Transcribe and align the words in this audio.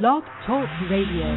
Blog 0.00 0.22
Talk 0.46 0.66
Radio. 0.90 1.28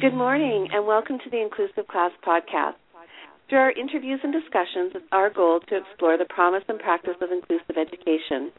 Good 0.00 0.12
morning 0.12 0.66
and 0.72 0.84
welcome 0.84 1.18
to 1.18 1.30
the 1.30 1.40
Inclusive 1.40 1.86
Class 1.86 2.10
Podcast. 2.26 2.72
Through 3.48 3.58
our 3.58 3.70
interviews 3.70 4.18
and 4.24 4.32
discussions, 4.32 4.90
it's 4.96 5.04
our 5.12 5.30
goal 5.30 5.60
to 5.68 5.76
explore 5.76 6.18
the 6.18 6.24
promise 6.24 6.64
and 6.66 6.80
practice 6.80 7.14
of 7.20 7.30
inclusive 7.30 7.76
education. 7.78 8.50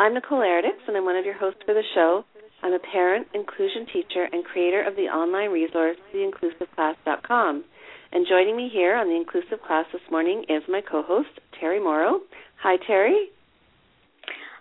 I'm 0.00 0.14
Nicole 0.14 0.40
Eredics 0.40 0.82
and 0.88 0.96
I'm 0.96 1.04
one 1.04 1.14
of 1.14 1.24
your 1.24 1.38
hosts 1.38 1.60
for 1.64 1.72
the 1.72 1.84
show. 1.94 2.24
I'm 2.62 2.72
a 2.72 2.78
parent, 2.78 3.26
inclusion 3.34 3.86
teacher, 3.92 4.28
and 4.32 4.44
creator 4.44 4.82
of 4.86 4.94
the 4.94 5.10
online 5.10 5.50
resource, 5.50 5.96
theinclusiveclass.com. 6.14 7.64
And 8.12 8.26
joining 8.28 8.56
me 8.56 8.68
here 8.72 8.94
on 8.94 9.08
the 9.08 9.16
Inclusive 9.16 9.60
Class 9.66 9.86
this 9.92 10.02
morning 10.10 10.44
is 10.48 10.62
my 10.68 10.80
co-host, 10.80 11.30
Terri 11.60 11.82
Mauro. 11.82 12.20
Hi, 12.62 12.76
Terri. 12.88 13.26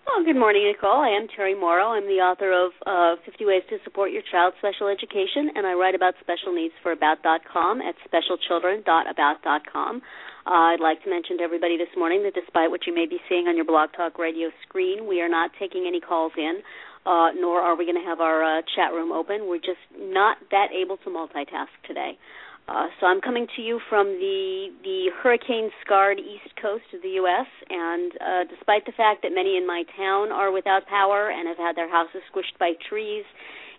Well, 0.06 0.26
good 0.26 0.36
morning, 0.36 0.66
Nicole. 0.66 1.02
I 1.02 1.10
am 1.10 1.28
Terri 1.30 1.58
Mauro. 1.58 1.94
I'm 1.94 2.08
the 2.08 2.20
author 2.26 2.52
of 2.52 2.72
uh, 2.86 3.22
50 3.24 3.46
Ways 3.46 3.64
to 3.70 3.78
Support 3.84 4.12
Your 4.12 4.24
Child's 4.32 4.58
Special 4.58 4.88
Education, 4.90 5.52
and 5.56 5.66
I 5.66 5.74
write 5.74 5.96
about 5.96 6.16
special 6.20 6.54
needs 6.54 6.74
for 6.82 6.92
About.com 6.92 7.82
at 7.82 7.96
specialchildren.about.com. 8.06 10.02
Uh, 10.46 10.50
I'd 10.50 10.82
like 10.82 11.04
to 11.04 11.10
mention 11.10 11.38
to 11.38 11.44
everybody 11.44 11.78
this 11.78 11.94
morning 11.96 12.24
that 12.24 12.34
despite 12.34 12.72
what 12.72 12.88
you 12.88 12.96
may 12.96 13.06
be 13.06 13.22
seeing 13.30 13.46
on 13.48 13.56
your 13.56 13.66
Blog 13.66 13.94
Talk 13.96 14.18
Radio 14.18 14.50
screen, 14.68 15.08
we 15.08 15.22
are 15.22 15.30
not 15.30 15.52
taking 15.60 15.86
any 15.88 16.02
calls 16.02 16.34
in 16.36 16.62
uh, 17.06 17.30
nor 17.40 17.62
are 17.62 17.76
we 17.76 17.86
going 17.86 17.98
to 17.98 18.08
have 18.08 18.20
our 18.20 18.44
uh, 18.44 18.62
chat 18.76 18.94
room 18.94 19.12
open. 19.12 19.48
We're 19.48 19.58
just 19.58 19.82
not 19.98 20.38
that 20.52 20.68
able 20.72 20.98
to 20.98 21.10
multitask 21.10 21.74
today. 21.88 22.18
Uh, 22.68 22.88
so 23.00 23.06
I'm 23.08 23.22
coming 23.22 23.48
to 23.56 23.62
you 23.62 23.80
from 23.90 24.08
the 24.08 24.68
the 24.84 25.12
hurricane 25.22 25.70
scarred 25.84 26.20
east 26.20 26.56
coast 26.62 26.86
of 26.94 27.02
the 27.02 27.20
U.S. 27.22 27.48
And 27.70 28.12
uh, 28.22 28.44
despite 28.50 28.86
the 28.86 28.94
fact 28.94 29.24
that 29.24 29.34
many 29.34 29.58
in 29.58 29.68
my 29.68 29.84
town 29.98 30.32
are 30.32 30.52
without 30.52 30.86
power 30.88 31.30
and 31.30 31.48
have 31.48 31.58
had 31.58 31.76
their 31.76 31.90
houses 31.90 32.22
squished 32.32 32.58
by 32.60 32.74
trees 32.88 33.26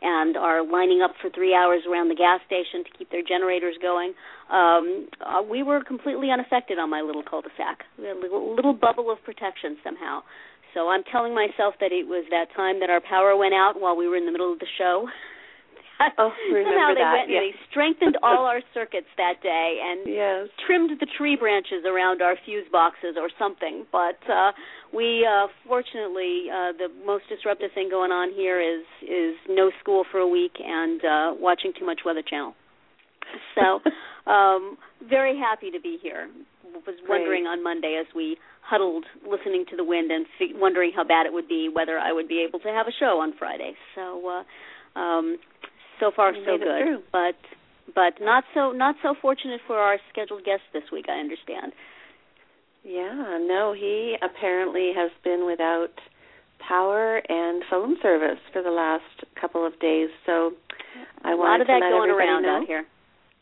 and 0.03 0.37
are 0.37 0.67
lining 0.67 1.01
up 1.01 1.13
for 1.23 1.31
three 1.31 1.55
hours 1.55 1.83
around 1.89 2.09
the 2.09 2.19
gas 2.19 2.41
station 2.45 2.83
to 2.85 2.91
keep 2.99 3.11
their 3.11 3.23
generators 3.23 3.77
going, 3.81 4.13
um, 4.51 5.07
uh, 5.25 5.41
we 5.41 5.63
were 5.63 5.83
completely 5.83 6.31
unaffected 6.31 6.79
on 6.79 6.91
my 6.91 7.01
little 7.01 7.23
cul-de-sac. 7.23 7.87
We 7.99 8.07
had 8.07 8.17
a 8.17 8.21
little, 8.21 8.55
little 8.55 8.75
bubble 8.75 9.11
of 9.13 9.23
protection 9.23 9.79
somehow. 9.85 10.23
So 10.75 10.89
I'm 10.89 11.05
telling 11.05 11.35
myself 11.35 11.75
that 11.81 11.93
it 11.93 12.09
was 12.09 12.25
that 12.31 12.47
time 12.57 12.81
that 12.81 12.91
our 12.91 13.01
power 13.01 13.37
went 13.37 13.55
out 13.55 13.75
while 13.79 13.97
we 13.97 14.09
were 14.09 14.17
in 14.17 14.27
the 14.27 14.33
middle 14.33 14.53
of 14.53 14.59
the 14.59 14.67
show. 14.77 15.07
oh, 16.19 16.31
Somehow 16.51 16.95
they 16.95 17.01
that. 17.01 17.13
went 17.13 17.31
yes. 17.31 17.43
and 17.43 17.55
they 17.55 17.55
strengthened 17.71 18.17
all 18.23 18.45
our 18.47 18.61
circuits 18.75 19.07
that 19.17 19.43
day 19.43 19.81
and 19.83 20.01
yes. 20.07 20.49
trimmed 20.67 20.91
the 20.99 21.07
tree 21.19 21.37
branches 21.37 21.85
around 21.87 22.23
our 22.23 22.37
fuse 22.45 22.67
boxes 22.73 23.17
or 23.17 23.29
something. 23.39 23.87
But 23.93 24.19
uh 24.31 24.53
we 24.93 25.27
uh 25.27 25.47
fortunately 25.67 26.47
uh 26.51 26.73
the 26.77 26.89
most 27.07 27.25
disruptive 27.29 27.71
thing 27.75 27.89
going 27.91 28.11
on 28.11 28.33
here 28.33 28.61
is 28.61 28.85
is 29.03 29.37
no 29.49 29.71
school 29.81 30.05
for 30.11 30.19
a 30.19 30.29
week 30.29 30.53
and 30.59 31.01
uh 31.05 31.35
watching 31.39 31.73
too 31.79 31.87
much 31.87 32.01
weather 32.05 32.23
channel. 32.23 32.55
So 33.55 33.81
um 34.31 34.77
very 35.09 35.39
happy 35.39 35.71
to 35.71 35.81
be 35.81 35.99
here. 36.03 36.29
Was 36.87 36.97
wondering 37.09 37.45
Great. 37.45 37.53
on 37.53 37.63
Monday 37.63 38.01
as 38.01 38.07
we 38.17 38.37
huddled 38.63 39.05
listening 39.29 39.65
to 39.71 39.77
the 39.77 39.85
wind 39.85 40.11
and 40.11 40.27
f- 40.41 40.57
wondering 40.57 40.91
how 40.97 41.05
bad 41.05 41.27
it 41.27 41.33
would 41.33 41.47
be 41.47 41.69
whether 41.73 41.99
I 41.99 42.13
would 42.13 42.27
be 42.29 42.45
able 42.49 42.59
to 42.61 42.69
have 42.69 42.87
a 42.89 42.93
show 42.99 43.21
on 43.21 43.35
Friday. 43.39 43.75
So 43.95 44.27
uh 44.27 44.99
um 44.99 45.37
so 46.03 46.11
far 46.15 46.33
so 46.35 46.59
good. 46.59 47.03
But 47.13 47.39
but 47.95 48.15
not 48.21 48.45
so 48.55 48.73
not 48.73 48.97
so 49.03 49.15
fortunate 49.23 49.61
for 49.67 49.79
our 49.79 49.99
scheduled 50.11 50.45
guest 50.45 50.63
this 50.73 50.85
week, 50.93 51.07
I 51.09 51.19
understand. 51.21 51.73
Yeah, 52.85 53.39
no, 53.47 53.73
he 53.79 54.17
apparently 54.21 54.91
has 54.97 55.11
been 55.23 55.47
without 55.47 55.95
power 56.59 57.23
and 57.29 57.63
phone 57.71 57.97
service 58.03 58.39
for 58.53 58.63
the 58.63 58.71
last 58.71 59.05
couple 59.41 59.67
of 59.67 59.79
days. 59.79 60.09
So 60.27 60.53
I 61.23 61.33
a 61.33 61.37
wanted 61.37 61.39
lot 61.39 61.61
of 61.61 61.67
to 61.69 61.73
that 61.73 61.81
let 61.87 61.91
going 61.91 62.11
everybody 62.11 62.29
around 62.29 62.43
know. 62.43 62.61
out 62.63 62.67
here. 62.67 62.85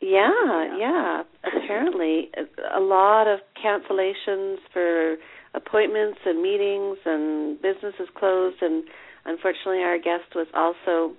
Yeah, 0.03 0.77
Yeah. 0.79 1.23
Apparently, 1.45 2.31
a 2.75 2.81
lot 2.81 3.27
of 3.29 3.41
cancellations 3.63 4.57
for 4.73 5.17
appointments 5.55 6.19
and 6.25 6.43
meetings, 6.43 6.99
and 7.05 7.61
businesses 7.61 8.09
closed. 8.15 8.57
And 8.63 8.85
unfortunately, 9.25 9.83
our 9.83 9.99
guest 9.99 10.35
was 10.35 10.47
also 10.55 11.15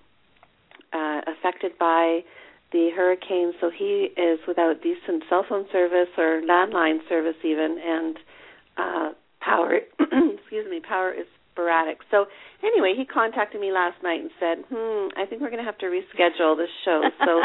uh, 0.93 1.21
affected 1.27 1.71
by 1.79 2.21
the 2.71 2.89
hurricane, 2.95 3.51
so 3.59 3.69
he 3.69 4.09
is 4.15 4.39
without 4.47 4.81
decent 4.81 5.23
cell 5.29 5.45
phone 5.47 5.65
service 5.71 6.07
or 6.17 6.41
landline 6.41 6.99
service, 7.09 7.35
even, 7.43 7.77
and 7.83 8.17
uh, 8.77 9.09
power. 9.41 9.79
excuse 9.99 10.65
me, 10.69 10.79
power 10.79 11.11
is 11.11 11.25
sporadic. 11.51 11.97
So 12.09 12.25
anyway, 12.63 12.93
he 12.95 13.05
contacted 13.05 13.59
me 13.59 13.71
last 13.73 14.01
night 14.03 14.21
and 14.21 14.31
said, 14.39 14.63
"Hmm, 14.71 15.09
I 15.19 15.25
think 15.25 15.41
we're 15.41 15.49
going 15.49 15.63
to 15.63 15.65
have 15.65 15.77
to 15.79 15.87
reschedule 15.87 16.55
this 16.55 16.71
show." 16.85 17.01
So 17.25 17.41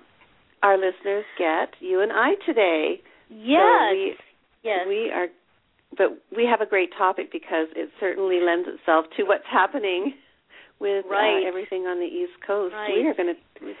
our 0.62 0.76
listeners 0.76 1.24
get 1.38 1.74
you 1.80 2.00
and 2.00 2.12
I 2.12 2.34
today. 2.46 3.00
yes. 3.28 3.92
we- 3.92 4.16
yes. 4.62 4.86
We 4.88 5.10
are, 5.12 5.26
but 5.96 6.22
we 6.34 6.46
have 6.50 6.60
a 6.60 6.66
great 6.68 6.90
topic 6.96 7.30
because 7.32 7.68
it 7.76 7.90
certainly 8.00 8.40
lends 8.40 8.68
itself 8.68 9.06
to 9.16 9.24
what's 9.24 9.44
happening 9.50 10.14
with 10.80 11.04
Right. 11.08 11.44
uh, 11.44 11.48
everything 11.48 11.86
on 11.86 11.98
the 12.00 12.06
East 12.06 12.40
Coast. 12.46 12.74
Right. 12.74 12.94
We 12.96 13.06
are 13.06 13.14
going 13.14 13.34
to 13.34 13.74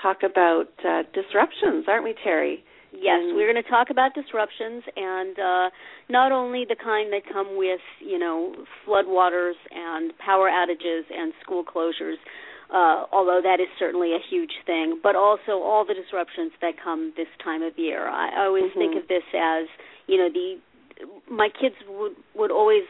talk 0.00 0.22
about 0.22 0.68
uh, 0.84 1.02
disruptions, 1.12 1.86
aren't 1.88 2.04
we, 2.04 2.14
Terri? 2.14 2.60
Yes, 2.92 3.20
And- 3.22 3.36
we're 3.36 3.50
going 3.50 3.62
to 3.62 3.68
talk 3.70 3.90
about 3.90 4.14
disruptions 4.14 4.82
and 4.96 5.38
uh, 5.38 5.70
not 6.08 6.32
only 6.32 6.64
the 6.64 6.76
kind 6.76 7.12
that 7.12 7.22
come 7.32 7.56
with, 7.56 7.80
you 8.00 8.18
know, 8.18 8.54
floodwaters 8.86 9.54
and 9.70 10.16
power 10.18 10.48
outages 10.50 11.02
and 11.14 11.32
school 11.42 11.64
closures, 11.64 12.16
uh, 12.72 13.06
although 13.12 13.40
that 13.42 13.58
is 13.60 13.68
certainly 13.78 14.12
a 14.14 14.18
huge 14.28 14.52
thing, 14.66 14.98
but 15.02 15.14
also 15.16 15.58
all 15.62 15.84
the 15.84 15.94
disruptions 15.94 16.52
that 16.60 16.74
come 16.82 17.12
this 17.16 17.28
time 17.42 17.62
of 17.62 17.78
year. 17.78 18.08
I, 18.08 18.42
I 18.42 18.44
always 18.46 18.72
think 18.74 18.94
Mhm. 18.94 18.98
of 19.02 19.08
this 19.08 19.24
as, 19.34 19.66
you 20.06 20.18
know, 20.18 20.28
the 20.28 20.58
my 21.30 21.48
kids 21.48 21.74
would 21.88 22.14
would 22.34 22.50
always, 22.50 22.84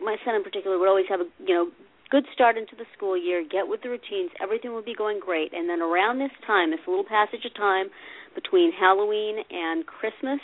my 0.00 0.16
son 0.24 0.36
in 0.36 0.44
particular 0.44 0.78
would 0.78 0.88
always 0.88 1.06
have 1.08 1.20
a, 1.20 1.26
you 1.44 1.52
know, 1.54 1.70
good 2.10 2.26
start 2.34 2.56
into 2.58 2.74
the 2.76 2.84
school 2.96 3.16
year, 3.16 3.42
get 3.48 3.68
with 3.68 3.82
the 3.82 3.88
routines, 3.88 4.30
everything 4.42 4.72
will 4.72 4.82
be 4.82 4.94
going 4.94 5.20
great, 5.20 5.52
and 5.54 5.68
then 5.68 5.80
around 5.80 6.18
this 6.18 6.34
time, 6.46 6.70
this 6.70 6.80
little 6.86 7.04
passage 7.04 7.44
of 7.44 7.54
time 7.54 7.86
between 8.34 8.72
Halloween 8.72 9.38
and 9.50 9.86
Christmas. 9.86 10.40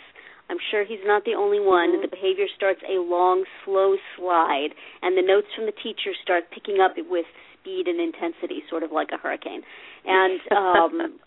I'm 0.48 0.58
sure 0.70 0.84
he's 0.84 1.02
not 1.04 1.24
the 1.24 1.34
only 1.34 1.58
one. 1.58 1.90
Mhm. 1.90 2.02
The 2.02 2.08
behavior 2.08 2.46
starts 2.54 2.80
a 2.88 2.98
long, 3.02 3.44
slow 3.64 3.96
slide, 4.14 4.74
and 5.02 5.18
the 5.18 5.22
notes 5.22 5.48
from 5.54 5.66
the 5.66 5.72
teacher 5.72 6.14
start 6.22 6.50
picking 6.50 6.80
up 6.80 6.96
with 6.96 7.26
speed 7.54 7.88
and 7.88 8.00
intensity, 8.00 8.62
sort 8.70 8.84
of 8.84 8.92
like 8.92 9.10
a 9.10 9.16
hurricane. 9.18 9.64
And 10.04 10.40
um, 10.52 11.18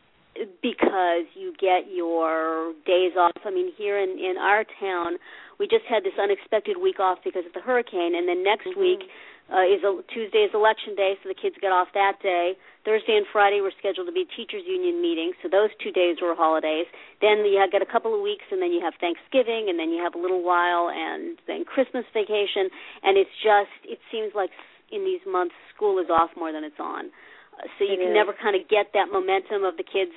because 0.61 1.25
you 1.35 1.53
get 1.59 1.91
your 1.91 2.71
days 2.85 3.11
off. 3.17 3.35
I 3.43 3.51
mean, 3.51 3.73
here 3.75 3.97
in 3.97 4.17
in 4.19 4.37
our 4.37 4.63
town, 4.79 5.17
we 5.59 5.67
just 5.67 5.83
had 5.85 6.03
this 6.03 6.17
unexpected 6.17 6.77
week 6.77 6.99
off 6.99 7.19
because 7.23 7.45
of 7.45 7.51
the 7.51 7.59
hurricane, 7.59 8.15
and 8.15 8.27
then 8.27 8.43
next 8.43 8.67
Mhm. 8.67 8.77
week 8.77 9.09
uh, 9.49 9.65
is 9.65 9.81
a, 9.81 9.97
Tuesday 10.13 10.45
is 10.45 10.51
election 10.53 10.93
day, 10.95 11.17
so 11.21 11.29
the 11.29 11.35
kids 11.37 11.55
get 11.59 11.73
off 11.73 11.89
that 11.93 12.21
day. 12.21 12.53
Thursday 12.85 13.17
and 13.17 13.25
Friday 13.33 13.61
were 13.61 13.73
scheduled 13.77 14.07
to 14.07 14.13
be 14.13 14.25
teachers 14.37 14.63
union 14.65 15.01
meetings, 15.01 15.35
so 15.41 15.49
those 15.49 15.69
two 15.81 15.91
days 15.91 16.17
were 16.21 16.33
holidays. 16.37 16.85
Then 17.21 17.41
you 17.43 17.57
got 17.71 17.81
a 17.81 17.89
couple 17.89 18.13
of 18.13 18.21
weeks, 18.21 18.45
and 18.51 18.61
then 18.61 18.71
you 18.71 18.79
have 18.81 18.93
Thanksgiving, 19.01 19.67
and 19.67 19.77
then 19.77 19.89
you 19.89 20.01
have 20.01 20.13
a 20.15 20.21
little 20.21 20.45
while, 20.45 20.89
and 20.93 21.37
then 21.49 21.65
Christmas 21.65 22.05
vacation, 22.13 22.69
and 23.03 23.17
it's 23.17 23.33
just 23.41 23.73
it 23.83 23.99
seems 24.13 24.31
like 24.37 24.53
in 24.91 25.03
these 25.05 25.21
months 25.25 25.53
school 25.75 25.99
is 25.99 26.09
off 26.09 26.29
more 26.37 26.51
than 26.51 26.63
it's 26.63 26.79
on. 26.79 27.09
Uh, 27.57 27.65
so 27.77 27.85
you 27.85 27.93
It 27.93 28.05
can 28.05 28.13
is. 28.13 28.17
never 28.17 28.33
kind 28.33 28.55
of 28.55 28.69
get 28.69 28.93
that 28.93 29.09
momentum 29.11 29.65
of 29.65 29.77
the 29.77 29.83
kids 29.83 30.13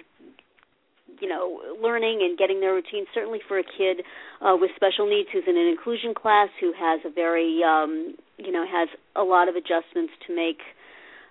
you 1.20 1.28
know 1.28 1.60
learning 1.80 2.20
and 2.22 2.38
getting 2.38 2.60
their 2.60 2.72
routine 2.74 3.04
certainly 3.12 3.38
for 3.46 3.58
a 3.58 3.62
kid 3.62 4.02
uh 4.40 4.56
with 4.58 4.70
special 4.74 5.06
needs 5.06 5.28
who's 5.32 5.44
in 5.46 5.56
an 5.56 5.68
inclusion 5.68 6.14
class 6.14 6.48
who 6.58 6.72
has 6.72 7.00
a 7.04 7.10
very 7.12 7.60
um 7.62 8.14
you 8.44 8.52
know 8.52 8.64
has 8.66 8.88
a 9.16 9.22
lot 9.22 9.48
of 9.48 9.54
adjustments 9.56 10.12
to 10.26 10.34
make 10.34 10.58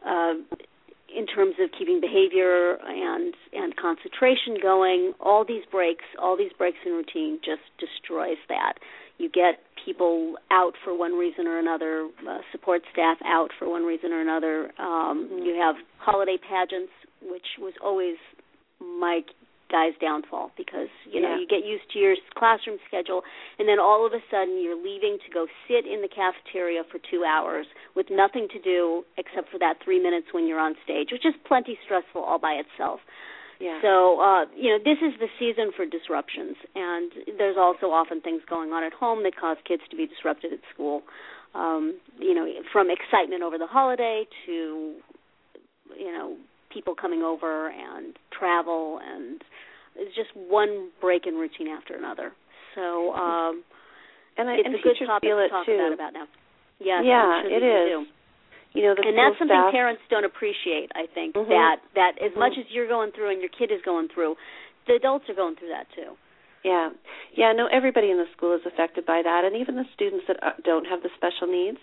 uh 0.06 0.34
in 1.14 1.28
terms 1.28 1.56
of 1.60 1.70
keeping 1.78 2.00
behavior 2.00 2.78
and 2.88 3.34
and 3.54 3.76
concentration 3.76 4.58
going. 4.62 5.14
All 5.20 5.44
these 5.46 5.64
breaks 5.72 6.06
all 6.22 6.38
these 6.38 6.54
breaks 6.58 6.78
in 6.86 6.94
routine 6.94 7.40
just 7.44 7.64
destroys 7.80 8.38
that. 8.50 8.76
You 9.18 9.30
get 9.30 9.60
people 9.86 10.36
out 10.52 10.74
for 10.84 10.98
one 10.98 11.14
reason 11.14 11.48
or 11.48 11.60
another 11.60 12.08
uh, 12.28 12.40
support 12.52 12.82
staff 12.94 13.18
out 13.26 13.50
for 13.60 13.70
one 13.70 13.84
reason 13.84 14.12
or 14.14 14.22
another. 14.22 14.72
Um 14.80 15.28
Mhm. 15.28 15.46
you 15.46 15.56
have 15.56 15.76
holiday 15.98 16.38
pageants 16.38 16.94
which 17.22 17.46
was 17.60 17.74
always 17.84 18.18
my 18.80 19.24
guy's 19.72 19.96
downfall 20.02 20.52
because 20.58 20.92
you 21.10 21.22
know 21.22 21.32
Yeah. 21.34 21.40
you 21.40 21.48
get 21.48 21.64
used 21.66 21.88
to 21.94 22.00
your 22.00 22.16
classroom 22.36 22.78
schedule 22.88 23.24
and 23.58 23.68
then 23.70 23.80
all 23.80 24.06
of 24.06 24.12
a 24.14 24.22
sudden 24.30 24.62
you're 24.62 24.76
leaving 24.76 25.18
to 25.26 25.30
go 25.32 25.48
sit 25.68 25.88
in 25.88 26.02
the 26.02 26.12
cafeteria 26.12 26.84
for 26.92 27.00
2 27.00 27.24
hours 27.24 27.66
with 27.96 28.08
nothing 28.12 28.48
to 28.52 28.60
do 28.60 29.06
except 29.18 29.50
for 29.50 29.58
that 29.60 29.80
3 29.84 30.00
minutes 30.04 30.28
when 30.36 30.46
you're 30.48 30.60
on 30.60 30.76
stage 30.84 31.10
which 31.12 31.26
is 31.26 31.34
plenty 31.48 31.80
stressful 31.86 32.22
all 32.22 32.40
by 32.40 32.54
itself 32.60 33.00
Yeah. 33.62 33.80
so, 33.86 34.20
uh, 34.20 34.46
you 34.58 34.70
know, 34.74 34.80
this 34.84 34.98
is 35.06 35.14
the 35.20 35.30
season 35.38 35.70
for 35.78 35.86
disruptions, 35.86 36.58
and 36.74 37.12
there's 37.38 37.58
also 37.58 37.92
often 37.94 38.20
things 38.20 38.42
going 38.50 38.72
on 38.74 38.82
at 38.84 38.92
home 38.92 39.22
that 39.22 39.36
cause 39.38 39.58
kids 39.70 39.84
to 39.92 39.96
be 39.96 40.08
disrupted 40.08 40.52
at 40.52 40.60
school. 40.74 41.04
Um, 41.54 42.00
you 42.18 42.34
know, 42.34 42.46
from 42.74 42.90
excitement 42.90 43.44
over 43.44 43.60
the 43.60 43.68
holiday 43.68 44.26
to, 44.48 44.96
you 45.96 46.12
know, 46.12 46.38
people 46.74 46.96
coming 46.96 47.22
over 47.22 47.70
and 47.70 48.16
travel, 48.38 49.00
and 49.04 49.42
it's 49.96 50.16
just 50.16 50.30
one 50.36 50.90
break 51.00 51.28
in 51.28 51.36
routine 51.36 51.68
after 51.68 51.96
another. 51.96 52.32
So, 52.76 53.12
um, 53.14 53.64
and 54.38 54.50
I, 54.50 54.54
it's 54.56 54.66
and 54.66 54.76
a 54.76 54.82
good 54.82 54.96
topic 55.06 55.28
feel 55.28 55.38
to 55.38 55.50
talk 55.50 55.66
too. 55.66 55.76
about 55.76 55.94
about 55.94 56.14
now. 56.14 56.28
Yes, 56.80 57.04
Yeah, 57.06 57.42
sure 57.44 57.52
it 57.52 57.62
you 57.62 58.06
do. 58.06 58.06
You 58.74 58.88
know, 58.88 58.96
the 58.96 59.04
and 59.04 59.18
that's 59.20 59.36
something 59.38 59.52
staff, 59.52 59.76
parents 59.76 60.02
don't 60.10 60.24
appreciate 60.24 60.90
i 60.96 61.04
think 61.14 61.36
Mhm. 61.36 61.50
that 61.50 61.82
that 61.94 62.18
as 62.24 62.32
Mhm. 62.32 62.38
much 62.40 62.58
as 62.58 62.64
you're 62.72 62.88
going 62.88 63.12
through 63.12 63.30
and 63.36 63.42
your 63.42 63.50
kid 63.52 63.70
is 63.70 63.82
going 63.82 64.08
through 64.08 64.38
the 64.88 64.96
adults 64.96 65.28
are 65.30 65.34
going 65.36 65.56
through 65.58 65.68
that 65.76 65.88
too 65.92 66.16
Yeah, 66.64 66.92
yeah. 67.34 67.54
No, 67.54 67.66
everybody 67.68 68.12
in 68.12 68.18
the 68.18 68.28
school 68.38 68.54
is 68.54 68.62
affected 68.68 69.04
by 69.06 69.24
that, 69.24 69.44
and 69.46 69.56
even 69.56 69.76
the 69.76 69.86
students 69.96 70.28
that 70.28 70.38
uh, 70.44 70.54
don't 70.64 70.86
have 70.86 71.02
the 71.02 71.10
special 71.18 71.48
needs. 71.48 71.80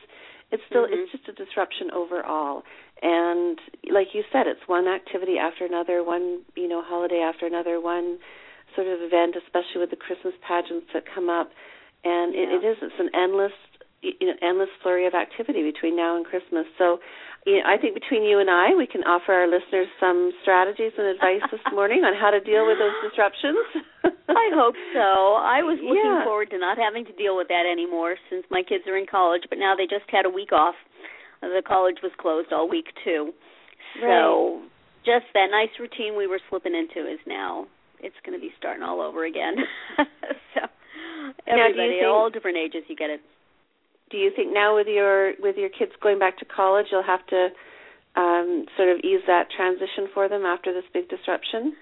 It's 0.51 0.63
still 0.65 0.87
Mhm. 0.87 0.93
it's 0.93 1.13
just 1.13 1.29
a 1.29 1.33
disruption 1.33 1.91
overall. 1.91 2.65
And 3.03 3.61
like 3.91 4.15
you 4.15 4.25
said, 4.33 4.47
it's 4.47 4.67
one 4.67 4.89
activity 4.89 5.39
after 5.39 5.65
another, 5.65 6.03
one 6.03 6.45
you 6.57 6.69
know 6.69 6.83
holiday 6.83 7.21
after 7.21 7.47
another, 7.47 7.81
one 7.81 8.19
sort 8.75 8.87
of 8.87 9.01
event, 9.03 9.37
especially 9.37 9.81
with 9.81 9.91
the 9.91 9.97
Christmas 9.97 10.35
pageants 10.43 10.87
that 10.93 11.05
come 11.07 11.29
up. 11.29 11.51
And 12.05 12.35
it, 12.35 12.49
it 12.51 12.65
is 12.65 12.79
it's 12.83 12.99
an 12.99 13.11
endless 13.15 13.53
you 14.03 14.27
know 14.29 14.37
endless 14.43 14.71
flurry 14.83 15.07
of 15.07 15.15
activity 15.15 15.63
between 15.63 15.97
now 15.97 16.17
and 16.17 16.25
Christmas. 16.25 16.67
So. 16.79 17.01
You 17.49 17.65
know, 17.65 17.65
I 17.65 17.81
think 17.81 17.97
between 17.97 18.29
you 18.29 18.39
and 18.45 18.51
I, 18.53 18.77
we 18.77 18.85
can 18.87 19.01
offer 19.09 19.33
our 19.33 19.49
listeners 19.49 19.89
some 19.97 20.33
strategies 20.45 20.93
and 21.01 21.07
advice 21.09 21.41
this 21.49 21.65
morning 21.73 22.05
on 22.05 22.13
how 22.13 22.29
to 22.29 22.45
deal 22.45 22.69
with 22.69 22.77
those 22.77 22.93
disruptions. 23.09 23.57
I 24.29 24.53
hope 24.53 24.77
so. 24.93 25.41
I 25.41 25.65
was 25.65 25.81
looking 25.81 26.05
Yeah. 26.05 26.29
forward 26.29 26.51
to 26.53 26.59
not 26.61 26.77
having 26.77 27.09
to 27.09 27.15
deal 27.17 27.41
with 27.41 27.49
that 27.49 27.65
anymore 27.65 28.21
since 28.29 28.45
my 28.53 28.61
kids 28.61 28.85
are 28.85 29.01
in 29.01 29.09
college, 29.09 29.49
but 29.49 29.57
now 29.57 29.73
they 29.73 29.89
just 29.89 30.05
had 30.13 30.29
a 30.29 30.31
week 30.31 30.53
off. 30.53 30.77
The 31.41 31.63
college 31.65 32.05
was 32.05 32.13
closed 32.21 32.53
all 32.53 32.69
week 32.69 32.93
too. 33.05 33.33
So 34.05 34.61
just 35.09 35.25
that 35.33 35.49
nice 35.51 35.73
routine 35.81 36.17
we 36.21 36.27
were 36.27 36.41
slipping 36.51 36.75
into 36.77 37.09
is 37.09 37.19
now 37.27 37.65
it's 38.05 38.19
going 38.27 38.37
to 38.37 38.43
be 38.43 38.53
starting 38.59 38.83
all 38.83 39.01
over 39.01 39.25
again. 39.25 39.57
so 40.55 40.61
Now, 41.49 41.65
everybody, 41.65 42.05
think- 42.05 42.07
all 42.13 42.29
different 42.29 42.59
ages, 42.59 42.85
you 42.89 42.97
get 42.97 43.09
it. 43.09 43.21
Do 44.11 44.17
you 44.17 44.31
think 44.35 44.53
now 44.53 44.75
with 44.77 44.87
your 44.87 45.33
with 45.41 45.57
your 45.57 45.69
kids 45.69 45.93
going 46.03 46.19
back 46.19 46.39
to 46.39 46.45
college 46.45 46.87
you'll 46.91 47.03
have 47.03 47.25
to 47.27 47.49
um 48.17 48.67
sort 48.77 48.89
of 48.89 48.99
ease 49.05 49.23
that 49.27 49.49
transition 49.55 50.09
for 50.15 50.29
them 50.29 50.45
after 50.45 50.73
this 50.73 50.85
big 50.93 51.09
disruption 51.09 51.75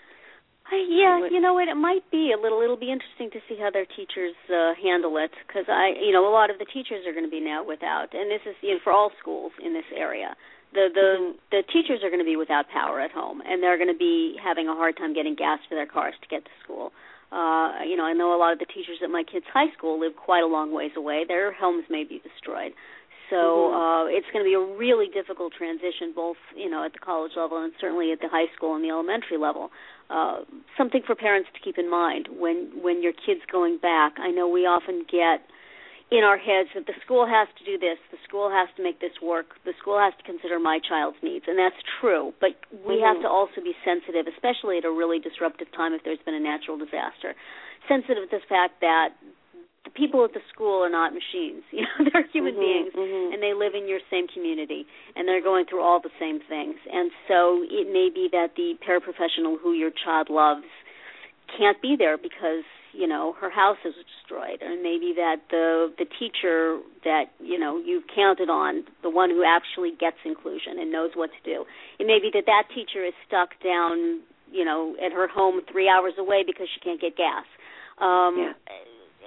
I, 0.66 0.82
yeah, 0.90 1.30
you 1.30 1.38
know 1.40 1.54
what? 1.54 1.68
It 1.68 1.76
might 1.78 2.02
be 2.10 2.34
a 2.34 2.40
little. 2.40 2.60
It'll 2.60 2.76
be 2.76 2.90
interesting 2.90 3.30
to 3.30 3.38
see 3.46 3.54
how 3.54 3.70
their 3.70 3.86
teachers 3.86 4.34
uh, 4.50 4.74
handle 4.82 5.14
it 5.16 5.30
because 5.46 5.66
I, 5.70 5.94
you 5.94 6.10
know, 6.10 6.26
a 6.26 6.32
lot 6.34 6.50
of 6.50 6.58
the 6.58 6.66
teachers 6.66 7.06
are 7.06 7.12
going 7.12 7.24
to 7.24 7.30
be 7.30 7.38
now 7.38 7.62
without, 7.62 8.10
and 8.14 8.26
this 8.26 8.42
is 8.42 8.56
you 8.62 8.74
know, 8.74 8.80
for 8.82 8.90
all 8.92 9.12
schools 9.20 9.52
in 9.64 9.74
this 9.74 9.86
area. 9.94 10.34
The 10.74 10.90
the 10.92 11.08
Mhm. 11.22 11.34
the 11.52 11.62
teachers 11.70 12.02
are 12.02 12.10
going 12.10 12.18
to 12.18 12.26
be 12.26 12.34
without 12.34 12.68
power 12.68 12.98
at 12.98 13.12
home, 13.12 13.40
and 13.46 13.62
they're 13.62 13.78
going 13.78 13.92
to 13.94 13.98
be 13.98 14.36
having 14.42 14.66
a 14.66 14.74
hard 14.74 14.96
time 14.96 15.14
getting 15.14 15.36
gas 15.36 15.60
for 15.68 15.76
their 15.76 15.86
cars 15.86 16.14
to 16.20 16.26
get 16.26 16.44
to 16.44 16.50
school. 16.64 16.92
Uh, 17.32 17.82
you 17.84 17.96
know, 17.96 18.04
I 18.04 18.12
know 18.12 18.34
a 18.34 18.38
lot 18.38 18.52
of 18.52 18.58
the 18.58 18.66
teachers 18.66 18.98
at 19.02 19.10
my 19.10 19.24
kids' 19.24 19.46
high 19.52 19.72
school 19.76 19.98
live 20.00 20.16
quite 20.16 20.42
a 20.42 20.46
long 20.46 20.72
ways 20.72 20.92
away. 20.96 21.24
Their 21.26 21.52
homes 21.52 21.84
may 21.90 22.04
be 22.04 22.20
destroyed. 22.20 22.72
So 23.30 23.36
Mhm. 23.36 23.74
uh, 23.74 24.06
it's 24.06 24.30
going 24.30 24.44
to 24.44 24.48
be 24.48 24.54
a 24.54 24.60
really 24.60 25.08
difficult 25.08 25.52
transition, 25.52 26.12
both 26.12 26.36
you 26.54 26.70
know 26.70 26.84
at 26.84 26.92
the 26.92 27.00
college 27.00 27.34
level 27.36 27.58
and 27.58 27.72
certainly 27.80 28.12
at 28.12 28.20
the 28.20 28.28
high 28.28 28.46
school 28.54 28.76
and 28.76 28.84
the 28.84 28.90
elementary 28.90 29.36
level. 29.36 29.72
Uh, 30.08 30.42
something 30.76 31.02
for 31.02 31.16
parents 31.16 31.50
to 31.52 31.60
keep 31.60 31.76
in 31.78 31.90
mind 31.90 32.28
when 32.28 32.70
when 32.80 33.02
your 33.02 33.12
kids 33.12 33.40
going 33.50 33.78
back. 33.78 34.14
I 34.18 34.30
know 34.30 34.46
we 34.46 34.64
often 34.66 35.04
get 35.10 35.42
in 36.10 36.22
our 36.22 36.38
heads 36.38 36.70
that 36.74 36.86
the 36.86 36.94
school 37.04 37.26
has 37.26 37.48
to 37.58 37.64
do 37.64 37.78
this, 37.78 37.98
the 38.14 38.18
school 38.22 38.48
has 38.48 38.68
to 38.76 38.82
make 38.82 39.00
this 39.00 39.18
work, 39.20 39.58
the 39.64 39.74
school 39.80 39.98
has 39.98 40.14
to 40.18 40.22
consider 40.22 40.58
my 40.58 40.78
child's 40.78 41.18
needs, 41.22 41.44
and 41.48 41.58
that's 41.58 41.78
true. 42.00 42.32
But 42.40 42.54
we 42.86 43.00
have 43.00 43.18
Mhm. 43.18 43.22
to 43.22 43.28
also 43.28 43.60
be 43.60 43.74
sensitive, 43.84 44.28
especially 44.28 44.78
at 44.78 44.84
a 44.84 44.90
really 44.90 45.18
disruptive 45.18 45.70
time 45.72 45.92
if 45.94 46.04
there's 46.04 46.22
been 46.22 46.34
a 46.34 46.40
natural 46.40 46.76
disaster. 46.76 47.34
Sensitive 47.88 48.30
to 48.30 48.38
the 48.38 48.46
fact 48.46 48.80
that 48.80 49.14
the 49.82 49.90
people 49.90 50.24
at 50.24 50.32
the 50.32 50.42
school 50.48 50.82
are 50.82 50.88
not 50.90 51.12
machines. 51.14 51.62
You 51.72 51.82
know, 51.82 52.10
they're 52.12 52.26
human 52.32 52.54
Mhm, 52.54 52.60
beings 52.60 52.92
mhm. 52.94 53.32
and 53.34 53.42
they 53.42 53.54
live 53.54 53.74
in 53.74 53.86
your 53.88 54.00
same 54.10 54.26
community 54.28 54.86
and 55.14 55.26
they're 55.26 55.40
going 55.40 55.64
through 55.66 55.80
all 55.80 56.00
the 56.00 56.10
same 56.18 56.40
things. 56.40 56.76
And 56.90 57.10
so 57.28 57.62
it 57.62 57.88
may 57.88 58.10
be 58.10 58.28
that 58.28 58.54
the 58.56 58.76
paraprofessional 58.82 59.58
who 59.60 59.72
your 59.72 59.90
child 59.90 60.28
loves 60.30 60.66
can't 61.56 61.80
be 61.80 61.94
there 61.96 62.18
because, 62.18 62.64
you 62.96 63.06
know, 63.06 63.34
her 63.40 63.50
house 63.50 63.76
is 63.84 63.94
destroyed 63.94 64.62
or 64.62 64.70
maybe 64.82 65.12
that 65.16 65.36
the 65.50 65.92
the 65.98 66.06
teacher 66.18 66.80
that, 67.04 67.24
you 67.40 67.58
know, 67.58 67.76
you've 67.78 68.04
counted 68.14 68.48
on, 68.48 68.84
the 69.02 69.10
one 69.10 69.30
who 69.30 69.44
actually 69.44 69.92
gets 69.98 70.16
inclusion 70.24 70.78
and 70.80 70.90
knows 70.90 71.10
what 71.14 71.30
to 71.30 71.40
do. 71.44 71.64
It 71.98 72.06
may 72.06 72.18
be 72.20 72.30
that 72.32 72.46
that 72.46 72.64
teacher 72.74 73.04
is 73.04 73.12
stuck 73.28 73.50
down, 73.62 74.20
you 74.50 74.64
know, 74.64 74.96
at 75.04 75.12
her 75.12 75.28
home 75.28 75.60
3 75.70 75.88
hours 75.88 76.14
away 76.18 76.42
because 76.46 76.68
she 76.72 76.80
can't 76.80 77.00
get 77.00 77.16
gas. 77.16 77.44
Um 77.98 78.34
Yeah. 78.38 78.52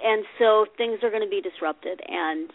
and 0.02 0.24
so 0.38 0.66
things 0.76 0.98
are 1.04 1.10
going 1.10 1.22
to 1.22 1.28
be 1.30 1.40
disrupted 1.40 2.00
and 2.08 2.50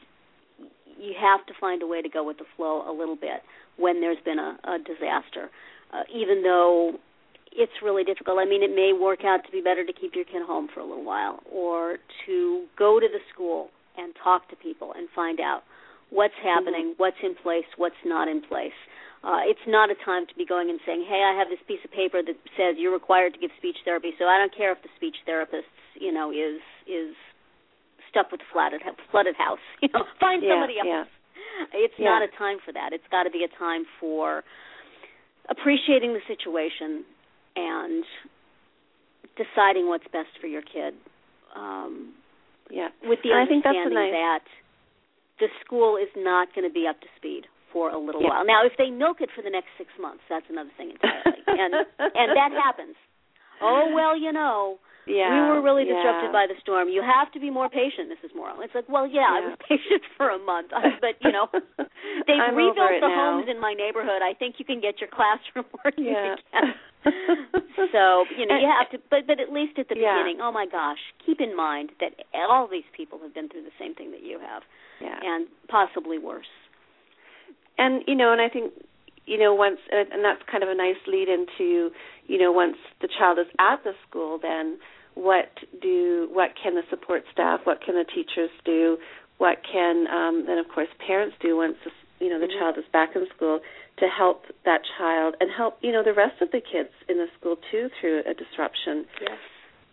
you 0.99 1.13
have 1.19 1.45
to 1.47 1.53
find 1.59 1.81
a 1.81 1.87
way 1.87 2.01
to 2.01 2.09
go 2.09 2.23
with 2.23 2.37
the 2.37 2.45
flow 2.55 2.83
a 2.89 2.93
little 2.93 3.15
bit 3.17 3.43
when 3.77 4.01
there's 4.01 4.21
been 4.23 4.39
a, 4.39 4.57
a 4.63 4.77
disaster 4.79 5.49
uh, 5.93 6.03
even 6.13 6.41
though 6.43 6.97
it's 7.55 7.71
really 7.83 8.03
difficult 8.03 8.37
i 8.39 8.45
mean 8.45 8.63
it 8.63 8.73
may 8.75 8.91
work 8.93 9.19
out 9.23 9.39
to 9.45 9.51
be 9.51 9.61
better 9.61 9.85
to 9.85 9.93
keep 9.93 10.13
your 10.15 10.25
kid 10.25 10.43
home 10.45 10.67
for 10.73 10.79
a 10.79 10.85
little 10.85 11.05
while 11.05 11.39
or 11.51 11.97
to 12.25 12.65
go 12.77 12.99
to 12.99 13.07
the 13.11 13.19
school 13.33 13.69
and 13.97 14.13
talk 14.23 14.49
to 14.49 14.55
people 14.57 14.93
and 14.95 15.07
find 15.15 15.39
out 15.39 15.63
what's 16.09 16.35
happening 16.43 16.93
what's 16.97 17.17
in 17.23 17.33
place 17.35 17.65
what's 17.77 18.01
not 18.05 18.27
in 18.27 18.41
place 18.41 18.75
uh, 19.25 19.41
it's 19.41 19.65
not 19.65 19.89
a 19.89 19.97
time 20.05 20.27
to 20.29 20.35
be 20.37 20.45
going 20.45 20.69
and 20.69 20.77
saying, 20.85 21.01
"Hey, 21.09 21.25
I 21.25 21.33
have 21.33 21.49
this 21.49 21.57
piece 21.65 21.81
of 21.83 21.89
paper 21.89 22.21
that 22.21 22.37
says 22.53 22.77
you're 22.77 22.93
required 22.93 23.33
to 23.33 23.39
give 23.41 23.49
speech 23.57 23.77
therapy, 23.83 24.13
so 24.21 24.25
I 24.29 24.37
don't 24.37 24.53
care 24.55 24.71
if 24.71 24.77
the 24.85 24.89
speech 24.97 25.17
therapist, 25.25 25.65
you 25.97 26.13
know, 26.13 26.29
is 26.29 26.61
is 26.85 27.17
stuck 28.07 28.29
with 28.31 28.41
a 28.41 28.49
flooded 28.53 28.85
flooded 29.09 29.33
house. 29.35 29.57
You 29.81 29.89
know, 29.89 30.05
find 30.21 30.43
Yeah, 30.43 30.53
somebody 30.53 30.77
else." 30.77 30.85
yeah. 30.85 31.05
It's 31.73 31.97
Yeah. 31.97 32.05
not 32.05 32.21
a 32.21 32.27
time 32.37 32.59
for 32.63 32.71
that. 32.73 32.93
It's 32.93 33.07
got 33.09 33.23
to 33.23 33.31
be 33.31 33.43
a 33.43 33.47
time 33.57 33.85
for 33.99 34.43
appreciating 35.49 36.13
the 36.13 36.21
situation 36.27 37.03
and 37.55 38.03
deciding 39.35 39.87
what's 39.87 40.07
best 40.11 40.31
for 40.39 40.47
your 40.47 40.61
kid. 40.61 40.93
Um, 41.55 42.13
yeah 42.69 42.89
with 43.07 43.19
the 43.23 43.31
And 43.31 43.39
I 43.39 43.45
think 43.45 43.63
that's 43.63 43.75
a 43.75 43.79
understanding 43.79 44.11
nice- 44.11 44.41
that 44.43 44.43
the 45.39 45.47
school 45.63 45.97
is 45.97 46.09
not 46.15 46.47
going 46.55 46.67
to 46.67 46.73
be 46.73 46.87
up 46.87 46.99
to 47.01 47.07
speed 47.19 47.45
for 47.71 47.91
a 47.91 47.97
little 47.99 48.23
Yeah. 48.23 48.29
while. 48.39 48.45
Now, 48.45 48.63
if 48.65 48.71
they 48.79 48.89
milk 48.89 49.19
it 49.19 49.29
for 49.35 49.41
the 49.43 49.49
next 49.51 49.67
six 49.77 49.91
months, 49.99 50.23
that's 50.31 50.47
another 50.49 50.71
thing 50.77 50.91
entirely, 50.95 51.43
and 51.47 51.73
and 51.99 52.27
that 52.35 52.51
happens. 52.55 52.95
Oh 53.61 53.91
well, 53.93 54.17
you 54.17 54.31
know, 54.31 54.79
yeah 55.07 55.27
we 55.31 55.39
were 55.51 55.61
really 55.61 55.83
yeah. 55.87 55.95
disrupted 55.99 56.31
by 56.31 56.47
the 56.47 56.55
storm. 56.63 56.87
You 56.89 57.03
have 57.03 57.31
to 57.35 57.39
be 57.39 57.49
more 57.51 57.69
patient, 57.69 58.07
Mrs. 58.11 58.31
Mauro. 58.35 58.59
It's 58.61 58.73
like, 58.75 58.87
well, 58.89 59.05
yeah, 59.07 59.27
I 59.27 59.39
was 59.47 59.55
patient 59.69 60.03
for 60.17 60.29
a 60.31 60.39
month, 60.39 60.71
but 60.99 61.15
you 61.21 61.31
know, 61.31 61.47
they've 62.27 62.39
I'm 62.41 62.55
rebuilt 62.55 62.99
the 62.99 63.07
now. 63.11 63.35
homes 63.39 63.47
in 63.51 63.59
my 63.59 63.73
neighborhood. 63.75 64.23
I 64.23 64.33
think 64.33 64.55
you 64.57 64.65
can 64.65 64.79
get 64.81 64.99
your 64.99 65.09
classroom 65.11 65.65
working 65.83 66.05
Yeah. 66.11 66.35
again. 66.39 66.73
So 67.91 68.25
you 68.37 68.45
know 68.45 68.57
you 68.57 68.67
have 68.67 68.89
to, 68.91 68.97
but 69.09 69.27
but 69.27 69.39
at 69.39 69.51
least 69.51 69.77
at 69.77 69.87
the 69.89 69.95
Yeah. 69.97 70.15
beginning, 70.17 70.41
oh 70.41 70.51
my 70.51 70.65
gosh, 70.65 70.99
keep 71.25 71.39
in 71.41 71.55
mind 71.55 71.91
that 71.99 72.13
all 72.49 72.67
these 72.67 72.87
people 72.95 73.19
have 73.23 73.33
been 73.33 73.49
through 73.49 73.63
the 73.63 73.75
same 73.79 73.93
thing 73.95 74.11
that 74.11 74.23
you 74.23 74.39
have, 74.39 74.63
yeah 75.01 75.19
and 75.23 75.47
possibly 75.67 76.17
worse. 76.17 76.51
and 77.77 78.03
you 78.07 78.15
know 78.15 78.31
and 78.31 78.41
i 78.41 78.47
think 78.49 78.71
you 79.25 79.37
know 79.37 79.53
once 79.53 79.79
and 79.91 80.23
that's 80.23 80.41
kind 80.49 80.63
of 80.63 80.69
a 80.69 80.75
nice 80.75 81.01
lead 81.07 81.27
into 81.27 81.89
you 82.27 82.37
know 82.37 82.51
once 82.51 82.77
the 83.01 83.09
child 83.19 83.37
is 83.39 83.47
at 83.59 83.83
the 83.83 83.93
school 84.07 84.39
then 84.41 84.77
what 85.15 85.49
do 85.81 86.29
what 86.31 86.51
can 86.61 86.75
the 86.75 86.83
support 86.89 87.23
staff 87.31 87.61
what 87.63 87.81
can 87.81 87.95
the 87.95 88.05
teachers 88.05 88.49
do 88.65 88.97
what 89.37 89.57
can 89.71 90.07
um 90.07 90.45
then 90.47 90.57
of 90.57 90.67
course 90.73 90.87
parents 91.05 91.35
do 91.41 91.57
once 91.57 91.75
the, 91.83 91.91
you 92.19 92.29
know 92.29 92.39
the 92.39 92.47
Mhm. 92.47 92.59
child 92.59 92.77
is 92.77 92.85
back 92.91 93.15
in 93.15 93.27
school 93.35 93.59
to 93.97 94.07
help 94.07 94.45
that 94.63 94.81
child 94.97 95.35
and 95.39 95.49
help 95.51 95.77
you 95.81 95.91
know 95.91 96.03
the 96.03 96.13
rest 96.13 96.41
of 96.41 96.51
the 96.51 96.61
kids 96.61 96.89
in 97.07 97.17
the 97.17 97.27
school 97.39 97.57
too 97.71 97.89
through 97.99 98.23
a 98.25 98.33
disruption 98.33 99.05
Yes. 99.21 99.37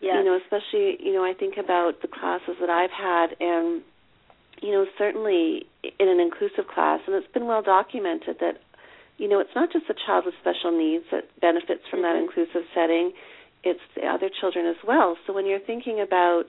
Yes. 0.01 0.17
you 0.17 0.25
know 0.25 0.35
especially 0.35 1.03
you 1.03 1.13
know 1.13 1.25
i 1.25 1.33
think 1.35 1.57
about 1.57 2.01
the 2.03 2.09
classes 2.09 2.57
that 2.61 2.71
i've 2.71 2.91
had 2.91 3.37
and 3.41 3.83
you 4.61 4.71
know 4.73 4.87
certainly 4.99 5.67
in 5.99 6.09
an 6.09 6.21
inclusive 6.21 6.67
class 6.69 7.01
and 7.07 7.15
it's 7.17 7.33
been 7.33 7.47
well 7.47 7.63
documented 7.63 8.39
that 8.41 8.61
you 9.19 9.29
know 9.29 9.39
it's 9.41 9.55
not 9.55 9.71
just 9.73 9.87
the 9.89 9.95
child 9.95 10.25
with 10.25 10.35
special 10.41 10.71
needs 10.77 11.05
that 11.11 11.25
benefits 11.41 11.87
from 11.89 12.03
that 12.03 12.15
Mhm. 12.17 12.23
inclusive 12.23 12.65
setting 12.75 13.13
it's 13.65 13.81
the 13.95 14.05
other 14.05 14.29
children 14.29 14.67
as 14.67 14.83
well. 14.83 15.17
So 15.25 15.33
when 15.33 15.47
you're 15.47 15.61
thinking 15.61 16.01
about 16.01 16.47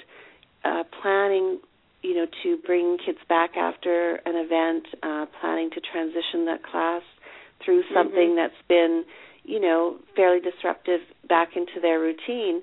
uh, 0.65 0.83
planning, 0.99 1.59
you 2.03 2.13
know, 2.15 2.27
to 2.43 2.57
bring 2.65 2.97
kids 3.03 3.19
back 3.27 3.57
after 3.57 4.15
an 4.25 4.35
event, 4.35 4.85
uh, 5.01 5.25
planning 5.39 5.69
to 5.71 5.81
transition 5.81 6.45
that 6.45 6.61
class 6.63 7.01
through 7.63 7.81
Mm-hmm. 7.83 7.93
something 7.95 8.29
mm-hmm. 8.29 8.35
that's 8.35 8.67
been, 8.67 9.03
you 9.43 9.59
know, 9.59 9.97
fairly 10.15 10.39
disruptive 10.39 11.01
back 11.27 11.55
into 11.55 11.79
their 11.81 11.99
routine, 11.99 12.61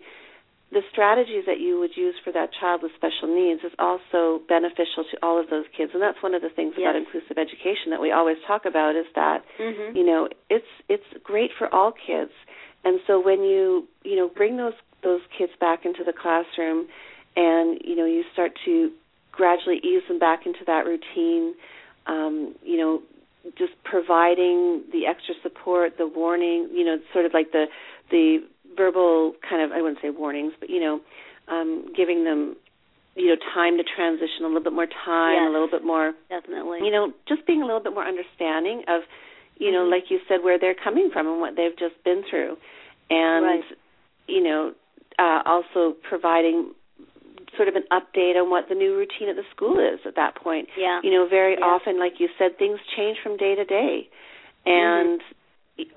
the 0.72 0.82
strategies 0.92 1.44
that 1.46 1.58
you 1.58 1.80
would 1.80 1.96
use 1.96 2.14
for 2.22 2.32
that 2.32 2.50
child 2.60 2.82
with 2.82 2.92
special 2.94 3.26
needs 3.26 3.62
is 3.64 3.72
also 3.78 4.40
beneficial 4.48 5.02
to 5.10 5.18
all 5.22 5.40
of 5.40 5.50
those 5.50 5.64
kids 5.76 5.90
and 5.94 6.02
that's 6.02 6.22
one 6.22 6.34
of 6.34 6.42
the 6.42 6.48
things 6.48 6.74
yes. 6.78 6.86
about 6.86 6.96
inclusive 6.96 7.38
education 7.38 7.90
that 7.90 8.00
we 8.00 8.12
always 8.12 8.36
talk 8.46 8.64
about 8.64 8.94
is 8.94 9.06
that 9.14 9.42
mm-hmm. 9.58 9.96
you 9.96 10.06
know 10.06 10.28
it's 10.48 10.70
it's 10.88 11.06
great 11.24 11.50
for 11.58 11.72
all 11.74 11.92
kids 11.92 12.30
and 12.84 13.00
so 13.06 13.20
when 13.20 13.42
you 13.42 13.86
you 14.04 14.14
know 14.14 14.28
bring 14.28 14.56
those 14.56 14.78
those 15.02 15.20
kids 15.36 15.52
back 15.58 15.84
into 15.84 16.04
the 16.04 16.12
classroom 16.12 16.86
and 17.34 17.80
you 17.84 17.96
know 17.96 18.06
you 18.06 18.22
start 18.32 18.52
to 18.64 18.92
gradually 19.40 19.78
ease 19.82 20.04
them 20.08 20.18
back 20.18 20.44
into 20.44 20.60
that 20.66 20.84
routine 20.84 21.54
um 22.06 22.54
you 22.62 22.76
know 22.76 23.00
just 23.56 23.72
providing 23.84 24.84
the 24.92 25.06
extra 25.08 25.34
support 25.42 25.96
the 25.96 26.06
warning 26.06 26.68
you 26.72 26.84
know 26.84 26.96
sort 27.12 27.24
of 27.24 27.32
like 27.32 27.52
the 27.52 27.64
the 28.10 28.40
verbal 28.76 29.34
kind 29.48 29.62
of 29.62 29.72
I 29.72 29.82
wouldn't 29.82 30.00
say 30.02 30.10
warnings, 30.10 30.52
but 30.58 30.70
you 30.70 30.80
know, 30.80 31.00
um, 31.48 31.92
giving 31.96 32.24
them 32.24 32.56
you 33.16 33.28
know 33.28 33.36
time 33.54 33.76
to 33.78 33.84
transition, 33.84 34.44
a 34.44 34.46
little 34.46 34.62
bit 34.62 34.72
more 34.72 34.86
time, 34.86 35.36
yes, 35.42 35.48
a 35.48 35.52
little 35.52 35.70
bit 35.70 35.84
more 35.84 36.12
definitely. 36.28 36.80
You 36.82 36.90
know, 36.90 37.12
just 37.28 37.46
being 37.46 37.62
a 37.62 37.66
little 37.66 37.82
bit 37.82 37.92
more 37.92 38.06
understanding 38.06 38.84
of 38.88 39.02
you 39.58 39.70
know, 39.70 39.82
mm-hmm. 39.82 39.92
like 39.92 40.04
you 40.10 40.20
said, 40.28 40.42
where 40.42 40.58
they're 40.58 40.74
coming 40.74 41.10
from 41.12 41.26
and 41.26 41.40
what 41.40 41.56
they've 41.56 41.76
just 41.78 42.02
been 42.04 42.22
through, 42.28 42.56
and 43.10 43.44
right. 43.44 43.64
you 44.26 44.42
know, 44.42 44.72
uh, 45.18 45.42
also 45.44 45.96
providing 46.08 46.72
sort 47.56 47.68
of 47.68 47.74
an 47.74 47.84
update 47.90 48.36
on 48.36 48.50
what 48.50 48.68
the 48.68 48.74
new 48.74 48.96
routine 48.96 49.28
at 49.28 49.36
the 49.36 49.46
school 49.54 49.78
is 49.78 50.00
at 50.06 50.16
that 50.16 50.36
point. 50.36 50.68
Yeah. 50.78 51.00
You 51.02 51.10
know, 51.10 51.28
very 51.28 51.56
yeah. 51.58 51.64
often, 51.64 51.98
like 51.98 52.14
you 52.18 52.28
said, 52.38 52.58
things 52.58 52.78
change 52.96 53.18
from 53.22 53.36
day 53.36 53.54
to 53.54 53.64
day, 53.64 54.08
and 54.66 55.20
mm-hmm 55.20 55.36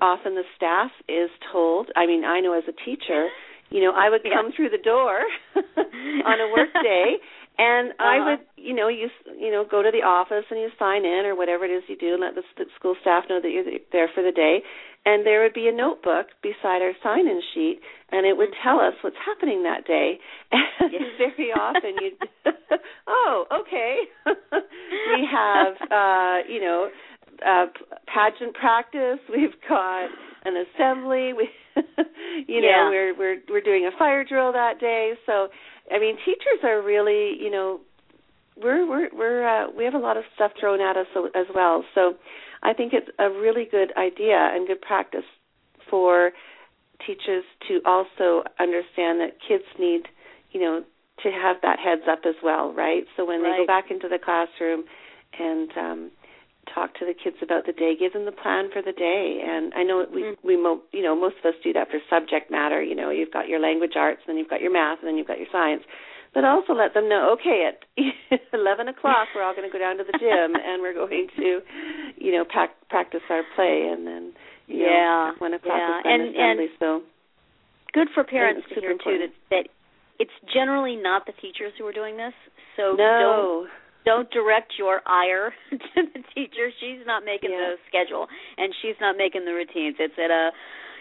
often 0.00 0.34
the 0.34 0.44
staff 0.56 0.90
is 1.08 1.30
told 1.52 1.90
i 1.96 2.06
mean 2.06 2.24
i 2.24 2.40
know 2.40 2.56
as 2.56 2.64
a 2.68 2.84
teacher 2.84 3.28
you 3.70 3.80
know 3.80 3.92
i 3.94 4.08
would 4.08 4.22
come 4.22 4.46
yeah. 4.46 4.56
through 4.56 4.70
the 4.70 4.82
door 4.82 5.20
on 5.56 6.40
a 6.40 6.48
work 6.52 6.72
day 6.82 7.16
and 7.58 7.90
uh-huh. 7.92 8.04
i 8.04 8.30
would 8.30 8.40
you 8.56 8.74
know 8.74 8.88
you 8.88 9.08
you 9.38 9.50
know 9.50 9.64
go 9.68 9.82
to 9.82 9.90
the 9.90 10.02
office 10.02 10.44
and 10.50 10.60
you 10.60 10.70
sign 10.78 11.04
in 11.04 11.26
or 11.26 11.36
whatever 11.36 11.64
it 11.64 11.70
is 11.70 11.82
you 11.88 11.96
do 11.96 12.14
and 12.14 12.22
let 12.22 12.34
the 12.34 12.42
school 12.76 12.94
staff 13.00 13.24
know 13.28 13.40
that 13.40 13.50
you're 13.50 13.64
there 13.92 14.08
for 14.14 14.22
the 14.22 14.32
day 14.32 14.62
and 15.06 15.26
there 15.26 15.42
would 15.42 15.54
be 15.54 15.68
a 15.68 15.72
notebook 15.72 16.28
beside 16.42 16.80
our 16.82 16.92
sign 17.02 17.28
in 17.28 17.40
sheet 17.52 17.80
and 18.10 18.26
it 18.26 18.36
would 18.36 18.50
mm-hmm. 18.50 18.68
tell 18.68 18.80
us 18.80 18.94
what's 19.02 19.16
happening 19.24 19.62
that 19.62 19.86
day 19.86 20.18
and 20.52 20.92
yes. 20.92 21.02
very 21.18 21.50
often 21.52 21.94
you'd 22.00 22.14
oh 23.06 23.44
okay 23.52 24.00
we 25.16 25.26
have 25.30 25.74
uh 25.90 26.38
you 26.48 26.60
know 26.60 26.88
uh 27.44 27.66
pageant 28.06 28.54
practice 28.54 29.18
we've 29.30 29.54
got 29.68 30.08
an 30.44 30.54
assembly 30.56 31.32
we 31.32 31.48
you 32.46 32.60
know 32.60 32.68
yeah. 32.68 32.88
we're 32.88 33.14
we're 33.16 33.36
we're 33.48 33.60
doing 33.60 33.86
a 33.92 33.98
fire 33.98 34.24
drill 34.24 34.52
that 34.52 34.78
day 34.80 35.12
so 35.26 35.48
i 35.90 35.98
mean 35.98 36.16
teachers 36.24 36.62
are 36.62 36.82
really 36.82 37.32
you 37.40 37.50
know 37.50 37.80
we're 38.56 38.88
we're 38.88 39.08
we're 39.12 39.46
uh 39.46 39.70
we 39.76 39.84
have 39.84 39.94
a 39.94 39.98
lot 39.98 40.16
of 40.16 40.24
stuff 40.34 40.52
thrown 40.58 40.80
at 40.80 40.96
us 40.96 41.06
as 41.34 41.46
well 41.54 41.84
so 41.94 42.14
i 42.64 42.72
think 42.72 42.92
it's 42.92 43.08
a 43.18 43.30
really 43.30 43.66
good 43.70 43.92
idea 43.96 44.50
and 44.52 44.66
good 44.66 44.80
practice 44.80 45.24
for 45.88 46.32
teachers 47.06 47.44
to 47.68 47.80
also 47.84 48.42
understand 48.58 49.20
that 49.20 49.36
kids 49.46 49.64
need 49.78 50.02
you 50.52 50.60
know 50.60 50.82
to 51.22 51.30
have 51.30 51.56
that 51.62 51.78
heads 51.78 52.02
up 52.10 52.20
as 52.26 52.34
well 52.42 52.72
right 52.72 53.04
so 53.16 53.24
when 53.24 53.42
right. 53.42 53.52
they 53.52 53.62
go 53.62 53.66
back 53.66 53.90
into 53.90 54.08
the 54.08 54.18
classroom 54.18 54.84
and 55.38 55.70
um 55.76 56.10
talk 56.72 56.94
to 56.98 57.04
the 57.04 57.14
kids 57.14 57.36
about 57.42 57.66
the 57.66 57.72
day, 57.72 57.94
give 57.98 58.12
them 58.12 58.24
the 58.24 58.32
plan 58.32 58.70
for 58.72 58.80
the 58.80 58.92
day. 58.92 59.42
And 59.44 59.72
I 59.74 59.82
know 59.82 60.06
we 60.12 60.22
mm-hmm. 60.22 60.46
we 60.46 60.56
mo- 60.56 60.82
you 60.92 61.02
know 61.02 61.14
most 61.14 61.36
of 61.42 61.52
us 61.52 61.60
do 61.62 61.72
that 61.72 61.90
for 61.90 61.98
subject 62.08 62.50
matter. 62.50 62.82
You 62.82 62.94
know, 62.94 63.10
you've 63.10 63.32
got 63.32 63.48
your 63.48 63.60
language 63.60 63.94
arts, 63.96 64.20
and 64.26 64.32
then 64.32 64.38
you've 64.38 64.50
got 64.50 64.60
your 64.60 64.72
math, 64.72 64.98
and 65.00 65.08
then 65.08 65.16
you've 65.16 65.28
got 65.28 65.38
your 65.38 65.50
science. 65.52 65.82
But 66.32 66.44
also 66.44 66.72
let 66.72 66.94
them 66.94 67.08
know, 67.08 67.36
okay, 67.38 67.70
at 67.70 67.78
eleven 68.52 68.88
o'clock 68.88 69.28
we're 69.34 69.42
all 69.42 69.54
going 69.54 69.68
to 69.68 69.72
go 69.72 69.78
down 69.78 69.98
to 69.98 70.04
the 70.04 70.18
gym, 70.18 70.56
and 70.56 70.82
we're 70.82 70.94
going 70.94 71.28
to, 71.36 71.60
you 72.24 72.32
know, 72.32 72.44
pack, 72.48 72.70
practice 72.88 73.20
our 73.28 73.42
play, 73.54 73.92
and 73.92 74.06
then 74.06 74.32
you 74.66 74.80
yeah, 74.80 75.28
know, 75.28 75.32
one 75.38 75.52
o'clock 75.52 75.76
yeah. 75.76 76.00
is 76.00 76.04
and, 76.08 76.22
assembly. 76.32 76.64
And 76.64 76.72
so 76.80 77.02
good 77.92 78.08
for 78.14 78.24
parents 78.24 78.66
to 78.72 78.80
hear 78.80 78.96
too 78.96 79.20
that, 79.20 79.32
that 79.50 79.64
it's 80.18 80.32
generally 80.48 80.96
not 80.96 81.26
the 81.26 81.36
teachers 81.36 81.72
who 81.78 81.84
are 81.86 81.92
doing 81.92 82.16
this. 82.16 82.32
So 82.76 82.96
no. 82.96 83.68
don't 83.68 83.68
don't 84.04 84.30
direct 84.32 84.72
your 84.78 85.00
ire 85.04 85.52
to 85.70 86.00
the 86.00 86.20
teacher. 86.34 86.72
She's 86.80 87.04
not 87.04 87.24
making 87.24 87.52
yeah. 87.52 87.72
the 87.72 87.74
schedule 87.88 88.26
and 88.56 88.72
she's 88.80 88.96
not 89.00 89.16
making 89.16 89.44
the 89.44 89.52
routines. 89.52 89.96
It's 90.00 90.16
at 90.16 90.32
a 90.32 90.50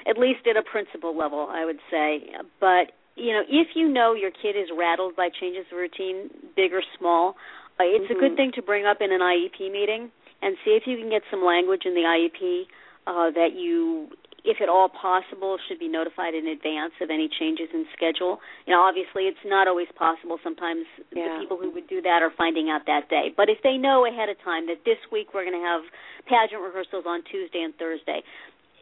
at 0.03 0.17
least 0.19 0.43
at 0.43 0.59
a 0.59 0.63
principal 0.63 1.15
level, 1.15 1.47
I 1.49 1.63
would 1.63 1.79
say. 1.89 2.27
But 2.59 2.91
you 3.15 3.31
know, 3.31 3.47
if 3.47 3.79
you 3.79 3.87
know 3.87 4.13
your 4.13 4.31
kid 4.31 4.59
is 4.59 4.67
rattled 4.75 5.15
by 5.15 5.29
changes 5.29 5.65
of 5.71 5.77
routine, 5.77 6.27
big 6.55 6.73
or 6.73 6.83
small, 6.99 7.35
uh, 7.79 7.87
it's 7.87 8.11
mm-hmm. 8.11 8.17
a 8.17 8.19
good 8.19 8.35
thing 8.35 8.51
to 8.55 8.61
bring 8.61 8.85
up 8.85 8.97
in 8.99 9.13
an 9.13 9.21
IEP 9.21 9.71
meeting 9.71 10.11
and 10.43 10.57
see 10.65 10.71
if 10.71 10.83
you 10.85 10.97
can 10.97 11.09
get 11.09 11.23
some 11.31 11.43
language 11.43 11.83
in 11.85 11.93
the 11.95 12.03
IEP 12.03 12.67
uh, 13.07 13.31
that 13.31 13.55
you 13.55 14.11
if 14.43 14.59
at 14.59 14.67
all 14.67 14.91
possible, 14.91 15.57
should 15.67 15.79
be 15.79 15.87
notified 15.87 16.35
in 16.35 16.47
advance 16.47 16.91
of 16.99 17.09
any 17.09 17.29
changes 17.31 17.71
in 17.73 17.87
schedule. 17.95 18.43
You 18.67 18.75
know, 18.75 18.83
obviously 18.83 19.31
it's 19.31 19.39
not 19.45 19.67
always 19.67 19.87
possible. 19.95 20.37
Sometimes 20.43 20.83
yeah. 21.15 21.39
the 21.39 21.47
people 21.47 21.57
who 21.57 21.71
would 21.71 21.87
do 21.87 22.01
that 22.03 22.19
are 22.19 22.31
finding 22.35 22.69
out 22.69 22.83
that 22.85 23.07
day. 23.07 23.31
But 23.35 23.47
if 23.47 23.63
they 23.63 23.79
know 23.79 24.05
ahead 24.05 24.27
of 24.27 24.35
time 24.43 24.67
that 24.67 24.83
this 24.83 24.99
week 25.11 25.31
we're 25.33 25.47
going 25.47 25.59
to 25.59 25.63
have 25.63 25.87
pageant 26.27 26.59
rehearsals 26.59 27.07
on 27.07 27.23
Tuesday 27.23 27.63
and 27.63 27.71
Thursday, 27.79 28.19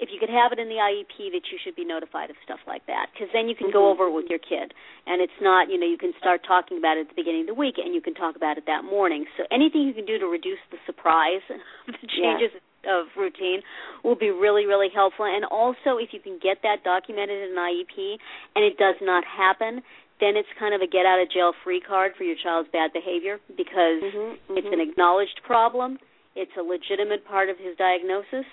if 0.01 0.09
you 0.09 0.17
could 0.17 0.33
have 0.33 0.49
it 0.49 0.57
in 0.57 0.65
the 0.65 0.81
IEP 0.81 1.29
that 1.29 1.53
you 1.53 1.61
should 1.61 1.77
be 1.77 1.85
notified 1.85 2.33
of 2.33 2.35
stuff 2.41 2.59
like 2.65 2.81
that 2.89 3.13
because 3.13 3.29
then 3.31 3.45
you 3.45 3.53
can 3.53 3.69
mm-hmm. 3.69 3.85
go 3.85 3.93
over 3.93 4.09
it 4.09 4.13
with 4.17 4.25
your 4.33 4.41
kid 4.41 4.73
and 5.05 5.21
it's 5.21 5.37
not 5.39 5.69
you 5.69 5.77
know 5.77 5.85
you 5.85 6.01
can 6.01 6.11
start 6.17 6.41
talking 6.41 6.81
about 6.81 6.97
it 6.97 7.05
at 7.05 7.09
the 7.13 7.19
beginning 7.21 7.45
of 7.45 7.53
the 7.53 7.55
week 7.55 7.77
and 7.77 7.93
you 7.93 8.01
can 8.01 8.17
talk 8.17 8.35
about 8.35 8.57
it 8.57 8.65
that 8.65 8.81
morning 8.83 9.29
so 9.37 9.45
anything 9.53 9.85
you 9.85 9.93
can 9.93 10.09
do 10.09 10.17
to 10.17 10.25
reduce 10.25 10.59
the 10.73 10.81
surprise 10.89 11.45
the 11.87 12.09
changes 12.09 12.49
yeah. 12.49 12.97
of 12.97 13.13
routine 13.13 13.61
will 14.03 14.17
be 14.17 14.33
really 14.33 14.65
really 14.65 14.89
helpful 14.89 15.29
and 15.29 15.45
also 15.45 16.01
if 16.01 16.09
you 16.11 16.19
can 16.19 16.41
get 16.41 16.65
that 16.65 16.81
documented 16.81 17.37
in 17.37 17.53
an 17.53 17.61
IEP 17.61 18.17
and 18.57 18.65
it 18.65 18.81
does 18.81 18.97
not 19.05 19.21
happen 19.23 19.85
then 20.17 20.37
it's 20.37 20.49
kind 20.57 20.73
of 20.73 20.81
a 20.81 20.89
get 20.89 21.05
out 21.05 21.21
of 21.21 21.29
jail 21.29 21.53
free 21.63 21.81
card 21.81 22.13
for 22.17 22.25
your 22.25 22.37
child's 22.41 22.69
bad 22.73 22.89
behavior 22.89 23.37
because 23.53 24.01
mm-hmm. 24.01 24.57
it's 24.57 24.69
an 24.73 24.81
acknowledged 24.81 25.45
problem 25.45 26.01
it's 26.33 26.57
a 26.57 26.63
legitimate 26.63 27.21
part 27.27 27.53
of 27.53 27.57
his 27.61 27.77
diagnosis 27.77 28.49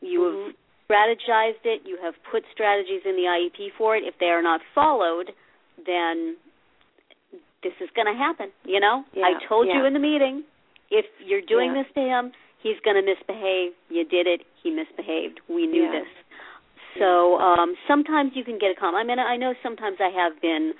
you 0.00 0.20
mm-hmm. 0.20 0.46
have 0.46 0.54
strategized 0.88 1.64
it. 1.64 1.82
You 1.84 1.98
have 2.02 2.14
put 2.30 2.42
strategies 2.52 3.02
in 3.04 3.16
the 3.16 3.28
IEP 3.28 3.76
for 3.76 3.96
it. 3.96 4.04
If 4.04 4.14
they 4.20 4.26
are 4.26 4.42
not 4.42 4.60
followed, 4.74 5.32
then 5.86 6.36
this 7.62 7.72
is 7.80 7.88
going 7.94 8.06
to 8.06 8.16
happen. 8.16 8.50
You 8.64 8.80
know, 8.80 9.04
yeah, 9.12 9.24
I 9.26 9.48
told 9.48 9.68
yeah. 9.68 9.78
you 9.78 9.84
in 9.84 9.92
the 9.92 10.00
meeting, 10.00 10.44
if 10.90 11.06
you're 11.24 11.42
doing 11.42 11.74
yeah. 11.74 11.82
this 11.82 11.92
to 11.94 12.00
him, 12.00 12.32
he's 12.62 12.76
going 12.84 12.96
to 12.96 13.04
misbehave. 13.04 13.72
You 13.90 14.04
did 14.04 14.26
it. 14.26 14.42
He 14.62 14.70
misbehaved. 14.70 15.40
We 15.48 15.66
knew 15.66 15.90
this. 15.90 16.08
So 16.98 17.36
um 17.38 17.74
sometimes 17.86 18.32
you 18.34 18.44
can 18.44 18.58
get 18.58 18.72
a 18.72 18.74
call. 18.74 18.96
I 18.96 19.04
mean, 19.04 19.18
I 19.18 19.36
know 19.36 19.54
sometimes 19.62 19.98
I 20.00 20.10
have 20.10 20.40
been 20.40 20.72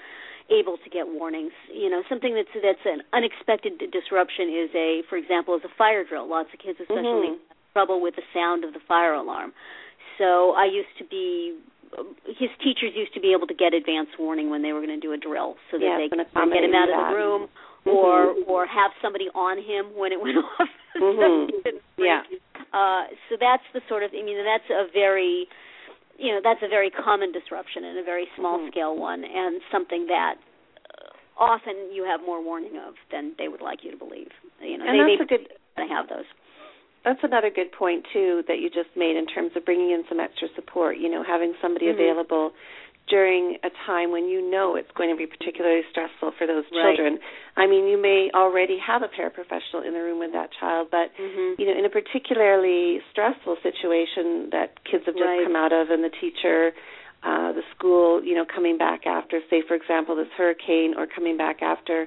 able 0.51 0.79
to 0.79 0.91
get 0.91 1.07
warnings. 1.07 1.53
You 1.73 1.91
know, 1.91 2.03
something 2.09 2.35
that's 2.35 2.51
that's 2.55 2.85
an 2.85 3.03
unexpected 3.13 3.79
disruption 3.93 4.49
is 4.49 4.71
a, 4.75 5.03
for 5.09 5.17
example, 5.17 5.55
is 5.57 5.63
a 5.65 5.73
fire 5.77 6.05
drill. 6.05 6.29
Lots 6.29 6.49
of 6.53 6.59
kids, 6.61 6.79
especially, 6.81 7.37
mm-hmm. 7.37 7.58
Trouble 7.79 8.03
with 8.03 8.17
the 8.17 8.27
sound 8.35 8.65
of 8.65 8.75
the 8.75 8.83
fire 8.89 9.15
alarm. 9.15 9.53
So 10.19 10.51
I 10.59 10.67
used 10.67 10.91
to 10.99 11.07
be 11.07 11.55
his 12.27 12.51
teachers 12.59 12.93
used 12.93 13.15
to 13.15 13.21
be 13.21 13.33
able 13.33 13.47
to 13.47 13.55
get 13.55 13.73
advance 13.73 14.11
warning 14.19 14.51
when 14.51 14.61
they 14.63 14.75
were 14.75 14.83
going 14.83 14.93
to 14.93 15.01
do 15.01 15.15
a 15.15 15.17
drill 15.17 15.55
so 15.71 15.79
that 15.79 15.87
yes, 15.87 15.99
they 16.03 16.09
could 16.11 16.21
get 16.53 16.65
him 16.67 16.75
out 16.75 16.91
of 16.91 16.99
that. 16.99 17.09
the 17.09 17.17
room 17.17 17.49
mm-hmm. 17.87 17.95
or 17.95 18.35
or 18.51 18.67
have 18.67 18.91
somebody 19.01 19.31
on 19.33 19.57
him 19.63 19.95
when 19.95 20.11
it 20.11 20.21
went 20.25 20.37
off. 20.37 20.69
mm-hmm. 20.99 21.79
yeah. 21.97 22.27
Uh 22.75 23.07
so 23.31 23.39
that's 23.39 23.65
the 23.73 23.81
sort 23.89 24.03
of 24.03 24.11
I 24.11 24.21
mean 24.27 24.43
that's 24.43 24.69
a 24.69 24.91
very 24.93 25.47
you 26.19 26.35
know 26.35 26.41
that's 26.43 26.61
a 26.67 26.69
very 26.69 26.91
common 26.91 27.31
disruption 27.31 27.87
and 27.87 27.97
a 27.97 28.05
very 28.05 28.27
small 28.37 28.59
mm-hmm. 28.59 28.75
scale 28.75 28.99
one 28.99 29.23
and 29.23 29.63
something 29.71 30.11
that 30.11 30.35
uh, 30.37 31.15
often 31.41 31.95
you 31.95 32.05
have 32.05 32.21
more 32.21 32.43
warning 32.43 32.77
of 32.77 32.99
than 33.15 33.33
they 33.39 33.49
would 33.49 33.63
like 33.63 33.81
you 33.81 33.91
to 33.93 33.97
believe. 33.97 34.35
You 34.61 34.77
know, 34.77 34.85
and 34.85 34.93
they, 34.93 35.17
that's 35.17 35.31
they 35.31 35.37
a 35.37 35.39
good 35.39 35.89
have 35.89 36.11
those 36.11 36.29
that's 37.05 37.21
another 37.23 37.51
good 37.51 37.73
point 37.73 38.07
too 38.13 38.43
that 38.49 38.59
you 38.59 38.69
just 38.69 38.91
made 38.97 39.17
in 39.17 39.27
terms 39.27 39.53
of 39.57 39.65
bringing 39.65 39.91
in 39.91 40.05
some 40.09 40.21
extra 40.21 40.49
support. 40.55 40.99
You 40.99 41.11
know, 41.11 41.25
having 41.27 41.55
somebody 41.61 41.87
mm-hmm. 41.87 42.01
available 42.01 42.53
during 43.09 43.57
a 43.65 43.71
time 43.87 44.13
when 44.13 44.29
you 44.29 44.45
know 44.45 44.77
it's 44.77 44.91
going 44.93 45.09
to 45.09 45.17
be 45.17 45.25
particularly 45.25 45.81
stressful 45.91 46.33
for 46.37 46.47
those 46.47 46.65
right. 46.71 46.93
children. 46.93 47.19
I 47.57 47.67
mean, 47.67 47.89
you 47.89 47.97
may 47.97 48.29
already 48.35 48.77
have 48.85 49.01
a 49.03 49.09
paraprofessional 49.09 49.81
in 49.87 49.95
the 49.95 50.03
room 50.05 50.19
with 50.19 50.33
that 50.33 50.51
child, 50.61 50.89
but 50.91 51.09
mm-hmm. 51.17 51.61
you 51.61 51.67
know, 51.67 51.79
in 51.79 51.85
a 51.85 51.89
particularly 51.89 53.01
stressful 53.11 53.57
situation 53.63 54.51
that 54.53 54.85
kids 54.85 55.05
have 55.07 55.17
just 55.17 55.25
right. 55.25 55.45
come 55.45 55.57
out 55.57 55.73
of, 55.73 55.89
and 55.91 56.05
the 56.05 56.13
teacher 56.21 56.73
uh, 57.23 57.53
the 57.53 57.63
school, 57.77 58.23
you 58.23 58.35
know, 58.35 58.45
coming 58.45 58.79
back 58.79 59.05
after, 59.07 59.41
say, 59.51 59.63
for 59.67 59.75
example, 59.75 60.15
this 60.15 60.29
hurricane, 60.37 60.95
or 60.97 61.07
coming 61.07 61.37
back 61.37 61.63
after 61.63 62.07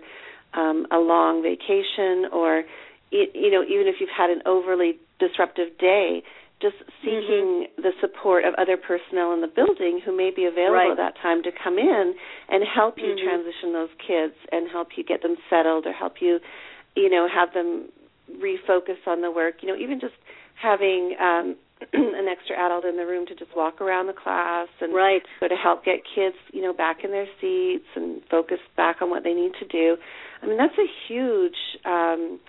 um, 0.53 0.87
a 0.91 0.97
long 0.97 1.43
vacation, 1.43 2.31
or 2.31 2.63
you 3.11 3.51
know, 3.51 3.63
even 3.63 3.87
if 3.87 3.95
you've 3.99 4.09
had 4.15 4.29
an 4.29 4.41
overly 4.45 4.97
disruptive 5.19 5.77
day, 5.77 6.23
just 6.61 6.77
seeking 7.01 7.65
mm-hmm. 7.65 7.81
the 7.81 7.91
support 7.99 8.45
of 8.45 8.53
other 8.55 8.77
personnel 8.77 9.33
in 9.33 9.41
the 9.41 9.49
building 9.49 9.99
who 10.05 10.15
may 10.15 10.29
be 10.29 10.45
available 10.45 10.77
right. 10.77 10.91
at 10.91 10.97
that 10.97 11.15
time 11.21 11.41
to 11.43 11.49
come 11.51 11.77
in 11.77 12.13
and 12.49 12.63
help 12.63 12.97
you 12.97 13.17
mm-hmm. 13.17 13.25
transition 13.25 13.73
those 13.73 13.89
kids 13.97 14.37
and 14.51 14.69
help 14.69 14.89
you 14.95 15.03
get 15.03 15.23
them 15.23 15.35
settled 15.49 15.85
or 15.87 15.91
help 15.91 16.21
you, 16.21 16.39
you 16.95 17.09
know, 17.09 17.27
have 17.27 17.53
them 17.53 17.89
refocus 18.37 19.01
on 19.07 19.21
the 19.21 19.31
work. 19.31 19.55
You 19.61 19.69
know, 19.69 19.75
even 19.75 19.99
just 19.99 20.13
having 20.61 21.17
um 21.19 21.55
an 21.93 22.27
extra 22.29 22.55
adult 22.63 22.85
in 22.85 22.95
the 22.95 23.05
room 23.07 23.25
to 23.25 23.33
just 23.33 23.55
walk 23.55 23.81
around 23.81 24.05
the 24.05 24.13
class 24.13 24.67
and 24.81 24.93
right. 24.93 25.23
so 25.39 25.47
to 25.47 25.55
help 25.55 25.83
get 25.83 26.01
kids, 26.15 26.35
you 26.53 26.61
know, 26.61 26.73
back 26.73 27.03
in 27.03 27.09
their 27.09 27.25
seats 27.41 27.89
and 27.95 28.21
focus 28.29 28.59
back 28.77 29.01
on 29.01 29.09
what 29.09 29.23
they 29.23 29.33
need 29.33 29.53
to 29.59 29.65
do. 29.65 29.97
I 30.43 30.45
mean, 30.45 30.57
that's 30.57 30.77
a 30.77 30.85
huge 31.07 31.57
um 31.85 32.39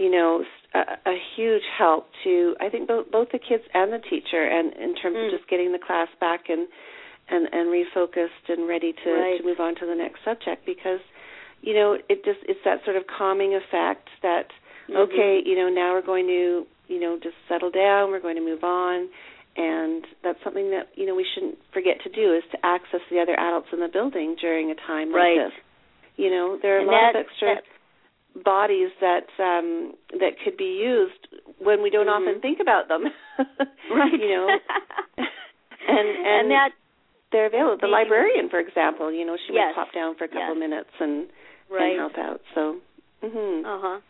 you 0.00 0.10
know, 0.10 0.42
a, 0.72 1.10
a 1.10 1.16
huge 1.36 1.62
help 1.76 2.08
to 2.24 2.56
I 2.58 2.70
think 2.70 2.88
both 2.88 3.10
both 3.12 3.28
the 3.32 3.38
kids 3.38 3.64
and 3.74 3.92
the 3.92 3.98
teacher, 3.98 4.40
and 4.40 4.72
in 4.72 4.96
terms 4.96 5.16
mm. 5.16 5.26
of 5.26 5.38
just 5.38 5.50
getting 5.50 5.72
the 5.72 5.78
class 5.78 6.08
back 6.18 6.48
and 6.48 6.66
and 7.28 7.46
and 7.52 7.68
refocused 7.68 8.48
and 8.48 8.66
ready 8.66 8.94
to 9.04 9.10
right. 9.12 9.38
to 9.38 9.44
move 9.44 9.60
on 9.60 9.74
to 9.76 9.84
the 9.84 9.94
next 9.94 10.24
subject 10.24 10.64
because 10.64 11.00
you 11.60 11.74
know 11.74 11.98
it 12.08 12.24
just 12.24 12.40
it's 12.48 12.60
that 12.64 12.80
sort 12.84 12.96
of 12.96 13.04
calming 13.06 13.52
effect 13.54 14.08
that 14.22 14.48
mm-hmm. 14.88 14.96
okay 15.04 15.40
you 15.44 15.54
know 15.54 15.68
now 15.68 15.92
we're 15.92 16.06
going 16.06 16.26
to 16.26 16.64
you 16.88 16.98
know 16.98 17.18
just 17.22 17.36
settle 17.46 17.70
down 17.70 18.10
we're 18.10 18.24
going 18.24 18.36
to 18.36 18.44
move 18.44 18.64
on 18.64 19.08
and 19.56 20.06
that's 20.24 20.38
something 20.42 20.70
that 20.70 20.88
you 20.94 21.04
know 21.04 21.14
we 21.14 21.26
shouldn't 21.34 21.58
forget 21.72 22.00
to 22.02 22.08
do 22.08 22.34
is 22.34 22.42
to 22.50 22.58
access 22.64 23.00
the 23.10 23.20
other 23.20 23.38
adults 23.38 23.68
in 23.72 23.80
the 23.80 23.88
building 23.92 24.34
during 24.40 24.70
a 24.70 24.74
time 24.86 25.14
right. 25.14 25.36
like 25.36 25.52
this 25.52 25.60
you 26.16 26.30
know 26.30 26.58
there 26.62 26.76
are 26.76 26.80
and 26.80 26.88
a 26.88 26.90
lot 26.90 27.12
that, 27.12 27.20
of 27.20 27.26
extra 27.26 27.54
that, 27.54 27.64
bodies 28.34 28.90
that 29.00 29.26
um 29.38 29.92
that 30.18 30.38
could 30.44 30.56
be 30.56 30.78
used 30.78 31.28
when 31.58 31.82
we 31.82 31.90
don't 31.90 32.06
mm-hmm. 32.06 32.28
often 32.28 32.40
think 32.40 32.58
about 32.60 32.88
them. 32.88 33.04
right. 33.90 34.12
you 34.12 34.28
know. 34.28 34.48
and, 35.18 36.08
and 36.08 36.26
and 36.26 36.50
that 36.50 36.70
they're 37.32 37.46
available. 37.46 37.78
The 37.80 37.86
librarian, 37.86 38.48
for 38.48 38.58
example, 38.58 39.12
you 39.12 39.24
know, 39.24 39.36
she 39.46 39.54
yes. 39.54 39.74
would 39.76 39.86
pop 39.86 39.94
down 39.94 40.16
for 40.16 40.24
a 40.24 40.28
couple 40.28 40.54
yes. 40.54 40.58
minutes 40.58 40.90
and 40.98 41.28
right. 41.70 41.94
and 41.94 41.98
help 41.98 42.18
out. 42.18 42.40
So 42.54 42.80
mhm. 43.22 43.64
Uh-huh. 43.64 44.00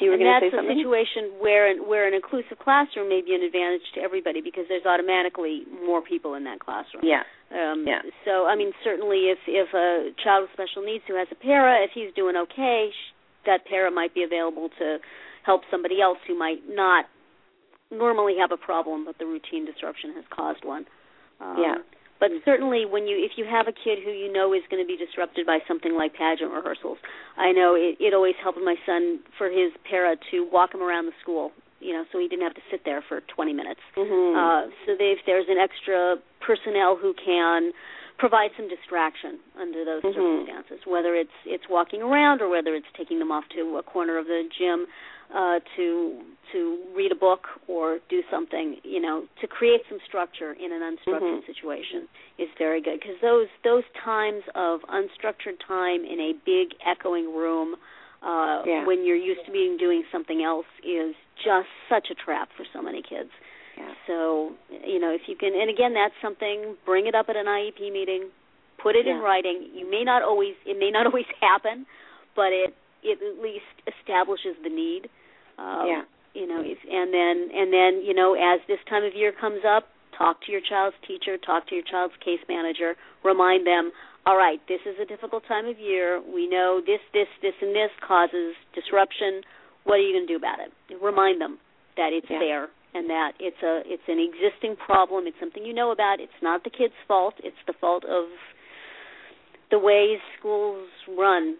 You 0.00 0.08
were 0.08 0.16
and 0.16 0.24
going 0.24 0.32
to 0.32 0.40
that's 0.40 0.50
say 0.50 0.56
something? 0.56 0.72
a 0.72 0.80
situation 0.80 1.36
where 1.38 1.68
an, 1.68 1.84
where 1.84 2.08
an 2.08 2.14
inclusive 2.14 2.58
classroom 2.58 3.12
may 3.12 3.20
be 3.20 3.36
an 3.36 3.44
advantage 3.44 3.84
to 3.94 4.00
everybody 4.00 4.40
because 4.40 4.64
there's 4.68 4.86
automatically 4.88 5.68
more 5.84 6.00
people 6.00 6.34
in 6.34 6.44
that 6.44 6.60
classroom. 6.60 7.04
Yeah. 7.04 7.22
Um, 7.52 7.84
yeah. 7.86 8.00
So 8.24 8.48
I 8.48 8.56
mean, 8.56 8.72
certainly 8.82 9.28
if 9.28 9.38
if 9.46 9.68
a 9.74 10.10
child 10.24 10.48
with 10.48 10.52
special 10.56 10.82
needs 10.82 11.04
who 11.06 11.14
has 11.14 11.28
a 11.30 11.36
para, 11.36 11.84
if 11.84 11.92
he's 11.92 12.08
doing 12.16 12.36
okay, 12.36 12.88
that 13.46 13.66
para 13.66 13.90
might 13.90 14.14
be 14.14 14.22
available 14.22 14.68
to 14.78 14.98
help 15.44 15.62
somebody 15.70 16.00
else 16.00 16.18
who 16.26 16.38
might 16.38 16.60
not 16.68 17.06
normally 17.90 18.34
have 18.40 18.52
a 18.52 18.56
problem, 18.56 19.04
but 19.04 19.18
the 19.18 19.26
routine 19.26 19.66
disruption 19.66 20.12
has 20.14 20.24
caused 20.30 20.64
one. 20.64 20.86
Um, 21.40 21.56
yeah. 21.58 21.74
But 22.22 22.30
certainly, 22.44 22.86
when 22.86 23.08
you 23.08 23.18
if 23.18 23.32
you 23.36 23.44
have 23.50 23.66
a 23.66 23.74
kid 23.74 23.98
who 23.98 24.12
you 24.12 24.32
know 24.32 24.54
is 24.54 24.62
going 24.70 24.78
to 24.78 24.86
be 24.86 24.96
disrupted 24.96 25.44
by 25.44 25.58
something 25.66 25.98
like 25.98 26.14
pageant 26.14 26.52
rehearsals, 26.52 26.98
I 27.36 27.50
know 27.50 27.74
it, 27.74 27.98
it 27.98 28.14
always 28.14 28.38
helped 28.40 28.62
my 28.62 28.76
son 28.86 29.18
for 29.36 29.50
his 29.50 29.74
para 29.90 30.14
to 30.30 30.46
walk 30.46 30.72
him 30.72 30.82
around 30.82 31.06
the 31.06 31.18
school, 31.20 31.50
you 31.80 31.92
know, 31.92 32.04
so 32.12 32.20
he 32.22 32.28
didn't 32.28 32.44
have 32.44 32.54
to 32.54 32.62
sit 32.70 32.84
there 32.84 33.02
for 33.02 33.22
20 33.34 33.52
minutes. 33.52 33.80
Mm-hmm. 33.98 34.38
Uh, 34.38 34.70
so 34.86 34.94
they, 34.94 35.18
if 35.18 35.26
there's 35.26 35.50
an 35.50 35.58
extra 35.58 36.14
personnel 36.38 36.94
who 36.94 37.12
can 37.18 37.72
provide 38.18 38.50
some 38.56 38.68
distraction 38.68 39.38
under 39.60 39.84
those 39.84 40.02
mm-hmm. 40.02 40.18
circumstances, 40.18 40.86
whether 40.86 41.14
it's 41.14 41.36
it's 41.46 41.64
walking 41.68 42.02
around 42.02 42.40
or 42.40 42.48
whether 42.48 42.74
it's 42.74 42.86
taking 42.96 43.18
them 43.18 43.30
off 43.30 43.44
to 43.54 43.76
a 43.78 43.82
corner 43.82 44.18
of 44.18 44.26
the 44.26 44.44
gym 44.58 44.86
uh, 45.34 45.60
to 45.76 46.20
to 46.52 46.78
read 46.94 47.10
a 47.10 47.14
book 47.14 47.46
or 47.66 47.98
do 48.10 48.22
something, 48.30 48.76
you 48.84 49.00
know, 49.00 49.24
to 49.40 49.46
create 49.46 49.80
some 49.88 49.98
structure 50.06 50.52
in 50.52 50.72
an 50.72 50.82
unstructured 50.82 51.22
mm-hmm. 51.22 51.46
situation 51.46 52.08
is 52.38 52.48
very 52.58 52.82
good 52.82 53.00
because 53.00 53.16
those 53.22 53.48
those 53.64 53.84
times 54.04 54.42
of 54.54 54.80
unstructured 54.82 55.56
time 55.66 56.04
in 56.04 56.20
a 56.20 56.32
big 56.44 56.76
echoing 56.84 57.34
room 57.34 57.76
uh, 58.22 58.62
yeah. 58.66 58.86
when 58.86 59.04
you're 59.04 59.16
used 59.16 59.40
to 59.46 59.52
being 59.52 59.76
doing 59.76 60.04
something 60.12 60.42
else 60.42 60.66
is 60.84 61.14
just 61.42 61.68
such 61.88 62.08
a 62.10 62.14
trap 62.14 62.48
for 62.56 62.64
so 62.72 62.82
many 62.82 63.02
kids. 63.02 63.30
Yeah. 63.76 63.92
So, 64.06 64.52
you 64.84 64.98
know, 64.98 65.10
if 65.10 65.22
you 65.26 65.36
can, 65.36 65.54
and 65.54 65.70
again, 65.70 65.94
that's 65.94 66.14
something. 66.20 66.76
Bring 66.84 67.06
it 67.06 67.14
up 67.14 67.26
at 67.28 67.36
an 67.36 67.46
IEP 67.46 67.92
meeting. 67.92 68.28
Put 68.82 68.96
it 68.96 69.06
yeah. 69.06 69.16
in 69.16 69.18
writing. 69.20 69.70
You 69.74 69.90
may 69.90 70.04
not 70.04 70.22
always, 70.22 70.54
it 70.66 70.78
may 70.78 70.90
not 70.90 71.06
always 71.10 71.28
happen, 71.40 71.86
but 72.36 72.52
it 72.52 72.74
it 73.02 73.18
at 73.18 73.42
least 73.42 73.66
establishes 73.86 74.54
the 74.62 74.70
need. 74.70 75.08
Um, 75.58 75.86
yeah. 75.86 76.02
You 76.34 76.46
know, 76.46 76.62
if, 76.64 76.78
and 76.88 77.12
then 77.12 77.50
and 77.52 77.72
then 77.72 78.02
you 78.04 78.14
know, 78.14 78.34
as 78.34 78.60
this 78.68 78.78
time 78.88 79.04
of 79.04 79.14
year 79.14 79.32
comes 79.32 79.60
up, 79.68 79.88
talk 80.16 80.40
to 80.46 80.52
your 80.52 80.62
child's 80.62 80.96
teacher, 81.06 81.36
talk 81.36 81.68
to 81.68 81.74
your 81.74 81.84
child's 81.84 82.14
case 82.24 82.40
manager, 82.48 82.94
remind 83.24 83.66
them. 83.66 83.92
All 84.24 84.36
right, 84.36 84.60
this 84.68 84.78
is 84.86 84.94
a 85.02 85.04
difficult 85.04 85.42
time 85.48 85.66
of 85.66 85.80
year. 85.80 86.22
We 86.22 86.48
know 86.48 86.80
this, 86.86 87.00
this, 87.12 87.26
this, 87.42 87.54
and 87.60 87.74
this 87.74 87.90
causes 88.06 88.54
disruption. 88.72 89.42
What 89.82 89.98
are 89.98 90.06
you 90.06 90.14
going 90.14 90.28
to 90.28 90.32
do 90.32 90.38
about 90.38 90.62
it? 90.62 90.70
Remind 91.02 91.40
them 91.40 91.58
that 91.96 92.14
it's 92.14 92.30
yeah. 92.30 92.38
there 92.38 92.68
and 92.94 93.08
that 93.10 93.32
it's 93.40 93.62
a 93.62 93.82
it's 93.86 94.06
an 94.08 94.18
existing 94.20 94.76
problem. 94.76 95.26
It's 95.26 95.36
something 95.40 95.64
you 95.64 95.74
know 95.74 95.90
about. 95.90 96.20
It's 96.20 96.40
not 96.42 96.64
the 96.64 96.70
kid's 96.70 96.96
fault. 97.08 97.34
It's 97.42 97.56
the 97.66 97.72
fault 97.80 98.04
of 98.04 98.26
the 99.70 99.78
ways 99.78 100.20
schools 100.38 100.88
run 101.08 101.56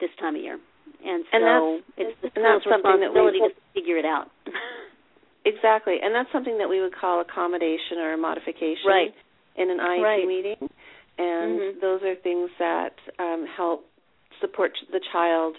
this 0.00 0.10
time 0.20 0.36
of 0.36 0.42
year. 0.42 0.58
And 1.04 1.24
so 1.30 1.36
and 1.36 1.82
it's 1.96 2.16
the 2.22 2.30
school's 2.30 2.62
responsibility 2.64 3.38
we, 3.42 3.48
to 3.48 3.54
figure 3.74 3.98
it 3.98 4.04
out. 4.04 4.30
exactly, 5.44 5.98
and 6.02 6.14
that's 6.14 6.30
something 6.32 6.58
that 6.58 6.68
we 6.68 6.80
would 6.80 6.94
call 6.94 7.20
accommodation 7.20 7.98
or 7.98 8.16
modification 8.16 8.86
right. 8.86 9.14
in 9.56 9.70
an 9.70 9.78
IEP 9.78 10.02
right. 10.02 10.26
meeting. 10.26 10.56
And 11.18 11.58
mm-hmm. 11.58 11.80
those 11.80 12.02
are 12.02 12.14
things 12.14 12.50
that 12.58 12.94
um, 13.18 13.46
help 13.56 13.86
support 14.40 14.72
the 14.92 15.00
child 15.12 15.56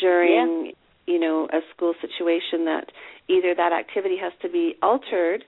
during. 0.00 0.72
You 1.06 1.18
know, 1.18 1.48
a 1.52 1.60
school 1.74 1.94
situation 2.00 2.64
that 2.64 2.92
either 3.28 3.54
that 3.54 3.72
activity 3.72 4.16
has 4.20 4.32
to 4.42 4.48
be 4.48 4.74
altered 4.82 5.44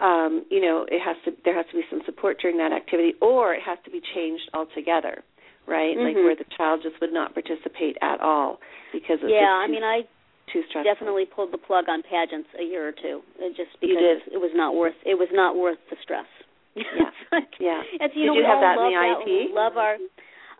um, 0.00 0.44
you 0.50 0.60
know, 0.60 0.86
it 0.90 0.98
has 0.98 1.16
to 1.24 1.30
there 1.44 1.54
has 1.54 1.66
to 1.70 1.76
be 1.78 1.86
some 1.90 2.02
support 2.04 2.38
during 2.42 2.58
that 2.58 2.72
activity, 2.72 3.14
or 3.22 3.54
it 3.54 3.62
has 3.62 3.78
to 3.84 3.90
be 3.90 4.02
changed 4.02 4.50
altogether, 4.52 5.22
right? 5.66 5.94
Mm-hmm. 5.94 6.02
Like 6.02 6.16
where 6.16 6.34
the 6.36 6.48
child 6.56 6.80
just 6.82 6.98
would 7.00 7.12
not 7.12 7.34
participate 7.34 7.96
at 8.02 8.20
all 8.20 8.58
because 8.92 9.22
it's 9.22 9.30
yeah. 9.30 9.54
I 9.54 9.70
mean, 9.70 9.84
I 9.86 10.02
too 10.50 10.66
stressful. 10.68 10.90
definitely 10.90 11.26
pulled 11.30 11.54
the 11.54 11.62
plug 11.62 11.86
on 11.88 12.02
pageants 12.02 12.50
a 12.58 12.64
year 12.64 12.88
or 12.90 12.92
two, 12.92 13.22
just 13.54 13.78
because 13.78 14.26
it 14.34 14.42
was 14.42 14.50
not 14.54 14.74
worth 14.74 14.98
it 15.06 15.14
was 15.14 15.30
not 15.30 15.54
worth 15.54 15.78
the 15.90 15.96
stress. 16.02 16.26
Yeah, 16.74 17.14
like, 17.32 17.54
yeah. 17.62 17.86
It's, 18.02 18.18
you 18.18 18.34
Did 18.34 18.34
know, 18.34 18.38
you 18.42 18.44
have 18.50 18.58
we 18.58 18.66
that 18.66 18.74
in 18.74 18.82
the 18.82 18.98
love 18.98 19.22
IEP? 19.22 19.30
That. 19.30 19.54
Love 19.54 19.74
our. 19.78 19.96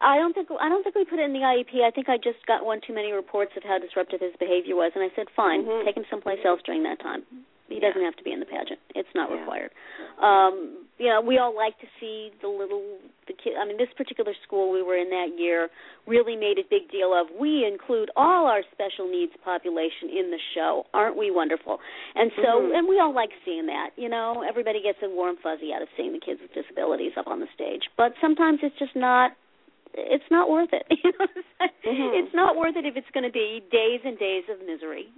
I 0.04 0.18
don't 0.20 0.34
think 0.36 0.48
I 0.60 0.68
don't 0.68 0.84
think 0.84 0.94
we 0.94 1.04
put 1.04 1.18
it 1.18 1.24
in 1.24 1.32
the 1.32 1.40
IEP. 1.40 1.80
I 1.80 1.90
think 1.90 2.08
I 2.08 2.16
just 2.20 2.44
got 2.46 2.64
one 2.64 2.80
too 2.86 2.92
many 2.92 3.12
reports 3.12 3.52
of 3.56 3.64
how 3.64 3.78
disruptive 3.80 4.20
his 4.20 4.36
behavior 4.38 4.76
was, 4.76 4.92
and 4.94 5.02
I 5.02 5.08
said, 5.16 5.26
"Fine, 5.34 5.64
mm-hmm. 5.64 5.86
take 5.86 5.96
him 5.96 6.04
someplace 6.10 6.44
else 6.44 6.60
during 6.64 6.84
that 6.84 7.00
time." 7.00 7.24
He 7.68 7.80
doesn't 7.80 8.04
have 8.04 8.14
to 8.16 8.22
be 8.22 8.30
in 8.30 8.40
the 8.40 8.46
pageant. 8.46 8.78
It's 8.94 9.08
not 9.14 9.30
yeah. 9.30 9.40
required. 9.40 9.72
Um, 10.20 10.84
you 10.98 11.08
know, 11.08 11.24
we 11.24 11.38
all 11.38 11.56
like 11.56 11.80
to 11.80 11.88
see 11.98 12.30
the 12.42 12.48
little 12.48 12.84
the 13.26 13.32
kid. 13.32 13.56
I 13.56 13.64
mean, 13.66 13.78
this 13.78 13.88
particular 13.96 14.32
school 14.46 14.70
we 14.70 14.82
were 14.82 14.96
in 14.96 15.08
that 15.08 15.40
year 15.40 15.70
really 16.06 16.36
made 16.36 16.60
a 16.60 16.66
big 16.68 16.92
deal 16.92 17.16
of. 17.16 17.32
We 17.32 17.64
include 17.64 18.10
all 18.14 18.46
our 18.46 18.60
special 18.70 19.10
needs 19.10 19.32
population 19.42 20.12
in 20.12 20.28
the 20.30 20.38
show. 20.54 20.84
Aren't 20.92 21.16
we 21.16 21.32
wonderful? 21.32 21.80
And 22.14 22.30
so, 22.36 22.60
mm-hmm. 22.60 22.76
and 22.76 22.86
we 22.86 23.00
all 23.00 23.14
like 23.14 23.30
seeing 23.44 23.66
that. 23.66 23.96
You 23.96 24.10
know, 24.10 24.44
everybody 24.46 24.82
gets 24.84 24.98
a 25.02 25.08
warm 25.08 25.36
fuzzy 25.42 25.72
out 25.74 25.80
of 25.80 25.88
seeing 25.96 26.12
the 26.12 26.20
kids 26.20 26.40
with 26.44 26.52
disabilities 26.52 27.12
up 27.16 27.26
on 27.26 27.40
the 27.40 27.48
stage. 27.54 27.88
But 27.96 28.12
sometimes 28.20 28.60
it's 28.62 28.78
just 28.78 28.94
not 28.94 29.32
it's 29.94 30.24
not 30.30 30.50
worth 30.50 30.70
it. 30.72 30.86
mm-hmm. 30.90 32.10
It's 32.18 32.34
not 32.34 32.56
worth 32.56 32.76
it 32.76 32.84
if 32.84 32.96
it's 32.96 33.10
going 33.14 33.24
to 33.24 33.32
be 33.32 33.62
days 33.70 34.00
and 34.04 34.18
days 34.18 34.44
of 34.50 34.58
misery 34.66 35.08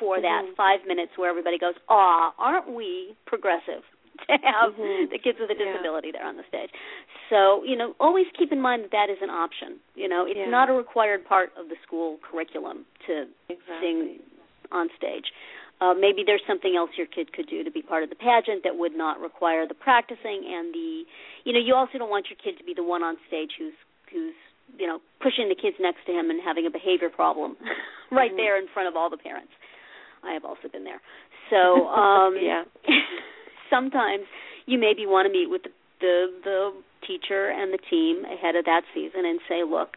for 0.00 0.16
mm-hmm. 0.16 0.24
that 0.24 0.56
five 0.56 0.80
minutes 0.86 1.12
where 1.16 1.30
everybody 1.30 1.58
goes, 1.58 1.74
"Ah, 1.88 2.34
aren't 2.38 2.72
we 2.72 3.16
progressive?" 3.26 3.84
To 4.28 4.36
have 4.44 4.76
mm-hmm. 4.76 5.10
the 5.10 5.18
kids 5.18 5.38
with 5.40 5.50
a 5.50 5.56
disability 5.56 6.12
yeah. 6.12 6.20
there 6.20 6.28
on 6.28 6.36
the 6.36 6.44
stage, 6.46 6.70
so 7.28 7.64
you 7.64 7.74
know, 7.74 7.96
always 7.98 8.26
keep 8.38 8.52
in 8.52 8.60
mind 8.60 8.84
that 8.84 8.92
that 8.92 9.08
is 9.10 9.18
an 9.20 9.30
option. 9.30 9.80
You 9.96 10.06
know, 10.06 10.26
it's 10.28 10.38
yeah. 10.38 10.52
not 10.52 10.68
a 10.68 10.74
required 10.74 11.24
part 11.24 11.50
of 11.58 11.68
the 11.68 11.76
school 11.82 12.18
curriculum 12.22 12.84
to 13.08 13.26
exactly. 13.48 13.80
sing 13.80 14.18
on 14.70 14.88
stage. 14.96 15.32
Uh, 15.80 15.94
maybe 15.94 16.22
there's 16.24 16.44
something 16.46 16.76
else 16.76 16.90
your 16.94 17.08
kid 17.08 17.32
could 17.32 17.48
do 17.48 17.64
to 17.64 17.70
be 17.70 17.82
part 17.82 18.04
of 18.04 18.10
the 18.10 18.14
pageant 18.14 18.62
that 18.62 18.78
would 18.78 18.94
not 18.94 19.18
require 19.18 19.66
the 19.66 19.74
practicing 19.74 20.46
and 20.46 20.72
the, 20.72 21.02
you 21.42 21.52
know, 21.52 21.58
you 21.58 21.74
also 21.74 21.98
don't 21.98 22.10
want 22.10 22.26
your 22.30 22.38
kid 22.38 22.56
to 22.56 22.62
be 22.62 22.72
the 22.72 22.84
one 22.84 23.02
on 23.02 23.16
stage 23.26 23.50
who's 23.58 23.74
who's 24.12 24.36
you 24.78 24.86
know 24.86 25.00
pushing 25.20 25.48
the 25.48 25.56
kids 25.56 25.76
next 25.80 26.04
to 26.06 26.12
him 26.12 26.30
and 26.30 26.40
having 26.44 26.66
a 26.66 26.70
behavior 26.70 27.08
problem 27.08 27.56
right 28.10 28.30
mm-hmm. 28.30 28.36
there 28.36 28.58
in 28.58 28.66
front 28.72 28.88
of 28.88 28.96
all 28.96 29.10
the 29.10 29.16
parents. 29.16 29.52
I 30.22 30.32
have 30.34 30.44
also 30.44 30.68
been 30.70 30.84
there. 30.84 31.00
So 31.50 31.88
um 31.88 32.36
yeah. 32.40 32.64
sometimes 33.70 34.24
you 34.66 34.78
maybe 34.78 35.06
want 35.06 35.26
to 35.26 35.32
meet 35.32 35.50
with 35.50 35.62
the, 35.64 35.72
the 36.00 36.26
the 36.44 36.72
teacher 37.06 37.50
and 37.50 37.72
the 37.72 37.82
team 37.90 38.24
ahead 38.24 38.54
of 38.54 38.64
that 38.64 38.82
season 38.94 39.26
and 39.26 39.40
say, 39.48 39.62
look, 39.66 39.96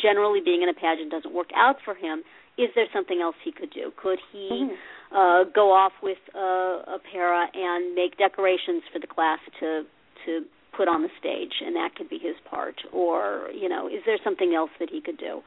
generally 0.00 0.40
being 0.44 0.62
in 0.62 0.68
a 0.68 0.74
pageant 0.74 1.10
doesn't 1.10 1.34
work 1.34 1.50
out 1.54 1.76
for 1.84 1.94
him. 1.94 2.22
Is 2.56 2.70
there 2.74 2.86
something 2.94 3.20
else 3.20 3.34
he 3.44 3.50
could 3.50 3.70
do? 3.70 3.90
Could 4.00 4.20
he 4.30 4.70
mm-hmm. 4.70 5.16
uh, 5.16 5.50
go 5.52 5.72
off 5.72 5.92
with 6.02 6.18
uh, 6.34 6.86
a 6.86 6.98
para 7.10 7.48
and 7.52 7.94
make 7.94 8.16
decorations 8.16 8.82
for 8.92 9.00
the 9.00 9.08
class 9.08 9.40
to 9.60 9.82
to 10.26 10.46
put 10.76 10.88
on 10.88 11.02
the 11.02 11.10
stage, 11.18 11.62
and 11.64 11.76
that 11.76 11.94
could 11.96 12.08
be 12.08 12.18
his 12.18 12.36
part? 12.48 12.76
Or 12.92 13.48
you 13.54 13.68
know, 13.68 13.88
is 13.88 14.02
there 14.06 14.18
something 14.22 14.54
else 14.54 14.70
that 14.80 14.90
he 14.90 15.00
could 15.00 15.18
do? 15.18 15.42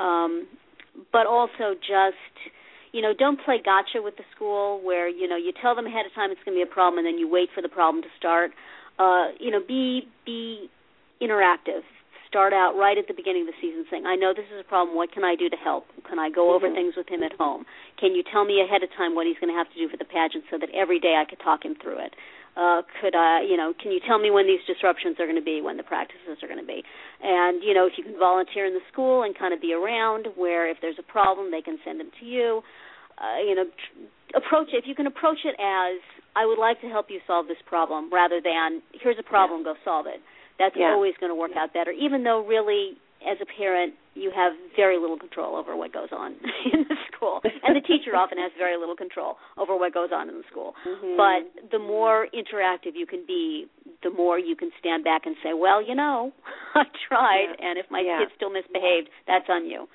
Um, 0.00 0.46
but 1.12 1.26
also 1.26 1.74
just 1.74 2.54
you 2.92 3.02
know, 3.02 3.12
don't 3.12 3.38
play 3.44 3.60
gotcha 3.62 4.00
with 4.00 4.16
the 4.16 4.24
school 4.34 4.80
where 4.82 5.08
you 5.08 5.28
know 5.28 5.36
you 5.36 5.52
tell 5.60 5.74
them 5.74 5.86
ahead 5.86 6.06
of 6.06 6.14
time 6.14 6.30
it's 6.30 6.40
going 6.44 6.56
to 6.56 6.64
be 6.64 6.68
a 6.68 6.72
problem, 6.72 6.98
and 6.98 7.06
then 7.06 7.18
you 7.18 7.28
wait 7.28 7.48
for 7.54 7.62
the 7.62 7.68
problem 7.68 8.02
to 8.02 8.08
start. 8.18 8.52
Uh, 8.98 9.36
you 9.38 9.50
know, 9.50 9.60
be 9.60 10.08
be 10.24 10.70
interactive 11.20 11.82
start 12.28 12.52
out 12.52 12.76
right 12.76 12.98
at 12.98 13.06
the 13.08 13.14
beginning 13.14 13.48
of 13.48 13.54
the 13.54 13.58
season 13.62 13.86
saying, 13.90 14.04
I 14.04 14.16
know 14.16 14.34
this 14.34 14.44
is 14.52 14.60
a 14.60 14.68
problem. 14.68 14.96
What 14.96 15.12
can 15.12 15.24
I 15.24 15.34
do 15.34 15.48
to 15.48 15.56
help? 15.56 15.86
Can 16.08 16.18
I 16.18 16.28
go 16.28 16.54
over 16.54 16.66
mm-hmm. 16.66 16.74
things 16.74 16.94
with 16.96 17.08
him 17.08 17.22
at 17.22 17.32
home? 17.32 17.64
Can 17.98 18.12
you 18.12 18.22
tell 18.22 18.44
me 18.44 18.60
ahead 18.60 18.82
of 18.82 18.90
time 18.92 19.14
what 19.14 19.26
he's 19.26 19.38
going 19.40 19.48
to 19.48 19.56
have 19.56 19.70
to 19.72 19.78
do 19.78 19.88
for 19.88 19.96
the 19.96 20.04
pageant 20.04 20.44
so 20.50 20.58
that 20.58 20.68
every 20.74 21.00
day 21.00 21.16
I 21.16 21.24
could 21.24 21.40
talk 21.40 21.64
him 21.64 21.76
through 21.80 22.04
it? 22.04 22.12
Uh, 22.56 22.80
could 23.00 23.14
I, 23.14 23.44
you 23.44 23.56
know, 23.56 23.74
can 23.76 23.92
you 23.92 24.00
tell 24.00 24.18
me 24.18 24.30
when 24.30 24.46
these 24.46 24.64
disruptions 24.66 25.20
are 25.20 25.26
going 25.28 25.36
to 25.36 25.44
be, 25.44 25.60
when 25.60 25.76
the 25.76 25.84
practices 25.84 26.40
are 26.42 26.48
going 26.48 26.60
to 26.60 26.66
be? 26.66 26.82
And, 27.22 27.62
you 27.62 27.74
know, 27.74 27.84
if 27.84 27.92
you 27.98 28.04
can 28.04 28.18
volunteer 28.18 28.64
in 28.64 28.72
the 28.72 28.84
school 28.90 29.22
and 29.22 29.36
kind 29.36 29.52
of 29.52 29.60
be 29.60 29.74
around 29.74 30.28
where 30.36 30.68
if 30.68 30.78
there's 30.80 30.96
a 30.98 31.04
problem, 31.04 31.50
they 31.50 31.60
can 31.60 31.76
send 31.84 32.00
them 32.00 32.10
to 32.18 32.24
you. 32.24 32.62
Uh, 33.20 33.44
you 33.44 33.54
know, 33.54 33.64
tr- 33.64 34.40
approach 34.40 34.72
it. 34.72 34.78
If 34.78 34.84
you 34.86 34.94
can 34.94 35.06
approach 35.06 35.44
it 35.44 35.56
as, 35.60 36.00
I 36.34 36.46
would 36.46 36.58
like 36.58 36.80
to 36.80 36.88
help 36.88 37.06
you 37.08 37.20
solve 37.26 37.46
this 37.46 37.60
problem 37.68 38.08
rather 38.12 38.40
than, 38.40 38.80
here's 38.92 39.20
a 39.20 39.22
problem, 39.22 39.60
yeah. 39.60 39.72
go 39.72 39.74
solve 39.84 40.06
it 40.06 40.20
that's 40.58 40.76
yeah. 40.78 40.92
always 40.92 41.14
going 41.20 41.30
to 41.30 41.34
work 41.34 41.52
out 41.56 41.72
better, 41.72 41.92
even 41.92 42.24
though 42.24 42.44
really, 42.44 42.96
as 43.26 43.38
a 43.42 43.46
parent, 43.58 43.94
you 44.14 44.32
have 44.34 44.52
very 44.74 44.98
little 44.98 45.18
control 45.18 45.56
over 45.56 45.76
what 45.76 45.92
goes 45.92 46.08
on 46.12 46.32
in 46.72 46.86
the 46.88 46.96
school, 47.10 47.40
and 47.44 47.76
the 47.76 47.80
teacher 47.80 48.14
often 48.16 48.38
has 48.38 48.52
very 48.56 48.76
little 48.76 48.96
control 48.96 49.36
over 49.58 49.76
what 49.76 49.92
goes 49.92 50.10
on 50.14 50.28
in 50.28 50.36
the 50.36 50.44
school. 50.50 50.74
Mm-hmm. 50.86 51.16
But 51.16 51.70
the 51.70 51.78
more 51.78 52.28
interactive 52.32 52.94
you 52.94 53.06
can 53.06 53.24
be, 53.26 53.66
the 54.02 54.10
more 54.10 54.38
you 54.38 54.56
can 54.56 54.70
stand 54.78 55.04
back 55.04 55.26
and 55.26 55.36
say, 55.42 55.52
"Well, 55.52 55.82
you 55.82 55.94
know, 55.94 56.32
I 56.74 56.84
tried, 57.08 57.56
yeah. 57.58 57.68
and 57.68 57.78
if 57.78 57.86
my 57.90 58.00
yeah. 58.00 58.20
kid 58.20 58.28
still 58.36 58.50
misbehaved, 58.50 59.08
that's 59.26 59.46
on 59.48 59.66
you." 59.66 59.86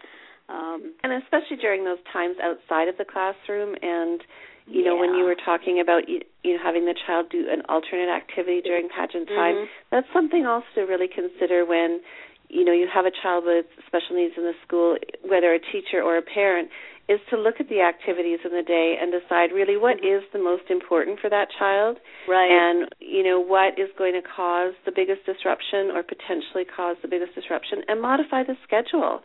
Um, 0.49 0.93
and 1.03 1.13
especially 1.23 1.57
during 1.57 1.85
those 1.85 2.01
times 2.11 2.35
outside 2.43 2.89
of 2.89 2.97
the 2.97 3.05
classroom 3.05 3.75
and 3.81 4.19
you 4.67 4.85
know, 4.85 4.95
when 4.95 5.15
you 5.15 5.25
were 5.25 5.35
talking 5.35 5.79
about 5.81 6.07
you, 6.07 6.21
you 6.43 6.55
know 6.55 6.63
having 6.63 6.85
the 6.85 6.95
child 7.05 7.27
do 7.29 7.45
an 7.49 7.61
alternate 7.67 8.09
activity 8.09 8.61
during 8.61 8.89
pageant 8.89 9.27
time, 9.27 9.55
mm-hmm. 9.55 9.71
that's 9.89 10.07
something 10.13 10.43
else 10.43 10.63
to 10.75 10.81
really 10.81 11.07
consider 11.07 11.65
when 11.65 11.99
you 12.51 12.65
know 12.65 12.73
you 12.73 12.87
have 12.93 13.05
a 13.05 13.11
child 13.23 13.43
with 13.45 13.65
special 13.87 14.15
needs 14.15 14.33
in 14.35 14.43
the 14.43 14.53
school, 14.65 14.97
whether 15.23 15.53
a 15.53 15.59
teacher 15.59 16.03
or 16.03 16.17
a 16.17 16.21
parent, 16.21 16.69
is 17.07 17.19
to 17.29 17.37
look 17.37 17.55
at 17.59 17.69
the 17.69 17.81
activities 17.81 18.39
in 18.43 18.51
the 18.51 18.63
day 18.63 18.97
and 18.99 19.11
decide 19.11 19.51
really 19.51 19.77
what 19.77 19.97
mm-hmm. 19.97 20.19
is 20.19 20.23
the 20.33 20.39
most 20.39 20.69
important 20.69 21.19
for 21.19 21.29
that 21.29 21.47
child, 21.57 21.97
right? 22.27 22.51
And 22.51 22.89
you 22.99 23.23
know 23.23 23.39
what 23.39 23.79
is 23.79 23.89
going 23.97 24.13
to 24.13 24.21
cause 24.21 24.73
the 24.85 24.91
biggest 24.91 25.25
disruption 25.25 25.91
or 25.95 26.03
potentially 26.03 26.65
cause 26.67 26.97
the 27.01 27.07
biggest 27.07 27.33
disruption, 27.35 27.81
and 27.87 28.01
modify 28.01 28.43
the 28.43 28.55
schedule. 28.67 29.21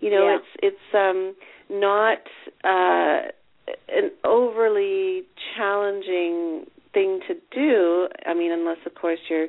You 0.00 0.10
know, 0.10 0.24
yeah. 0.30 0.38
it's 0.38 0.76
it's 0.76 0.88
um 0.94 1.34
not. 1.68 2.22
uh 2.64 3.32
an 3.88 4.10
overly 4.24 5.24
challenging 5.56 6.64
thing 6.94 7.20
to 7.28 7.34
do. 7.52 8.08
I 8.26 8.34
mean, 8.34 8.52
unless 8.52 8.78
of 8.86 8.94
course 8.94 9.18
you're 9.28 9.48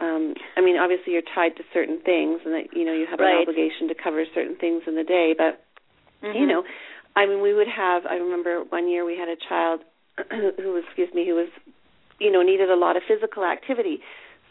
um 0.00 0.34
I 0.56 0.60
mean, 0.60 0.76
obviously 0.76 1.12
you're 1.12 1.28
tied 1.34 1.56
to 1.56 1.64
certain 1.72 2.00
things 2.00 2.40
and 2.44 2.54
that 2.54 2.76
you 2.76 2.84
know 2.84 2.92
you 2.92 3.06
have 3.10 3.18
right. 3.18 3.42
an 3.42 3.42
obligation 3.42 3.88
to 3.88 3.94
cover 3.94 4.24
certain 4.34 4.56
things 4.56 4.82
in 4.86 4.94
the 4.94 5.04
day, 5.04 5.34
but 5.36 5.64
mm-hmm. 6.22 6.36
you 6.38 6.46
know, 6.46 6.62
I 7.16 7.26
mean, 7.26 7.42
we 7.42 7.54
would 7.54 7.68
have 7.68 8.06
I 8.06 8.14
remember 8.14 8.64
one 8.68 8.88
year 8.88 9.04
we 9.04 9.16
had 9.16 9.28
a 9.28 9.36
child 9.48 9.80
who 10.30 10.72
was 10.72 10.84
excuse 10.86 11.12
me, 11.14 11.26
who 11.26 11.34
was 11.34 11.48
you 12.18 12.30
know, 12.30 12.42
needed 12.42 12.70
a 12.70 12.76
lot 12.76 12.96
of 12.96 13.02
physical 13.06 13.44
activity. 13.44 14.00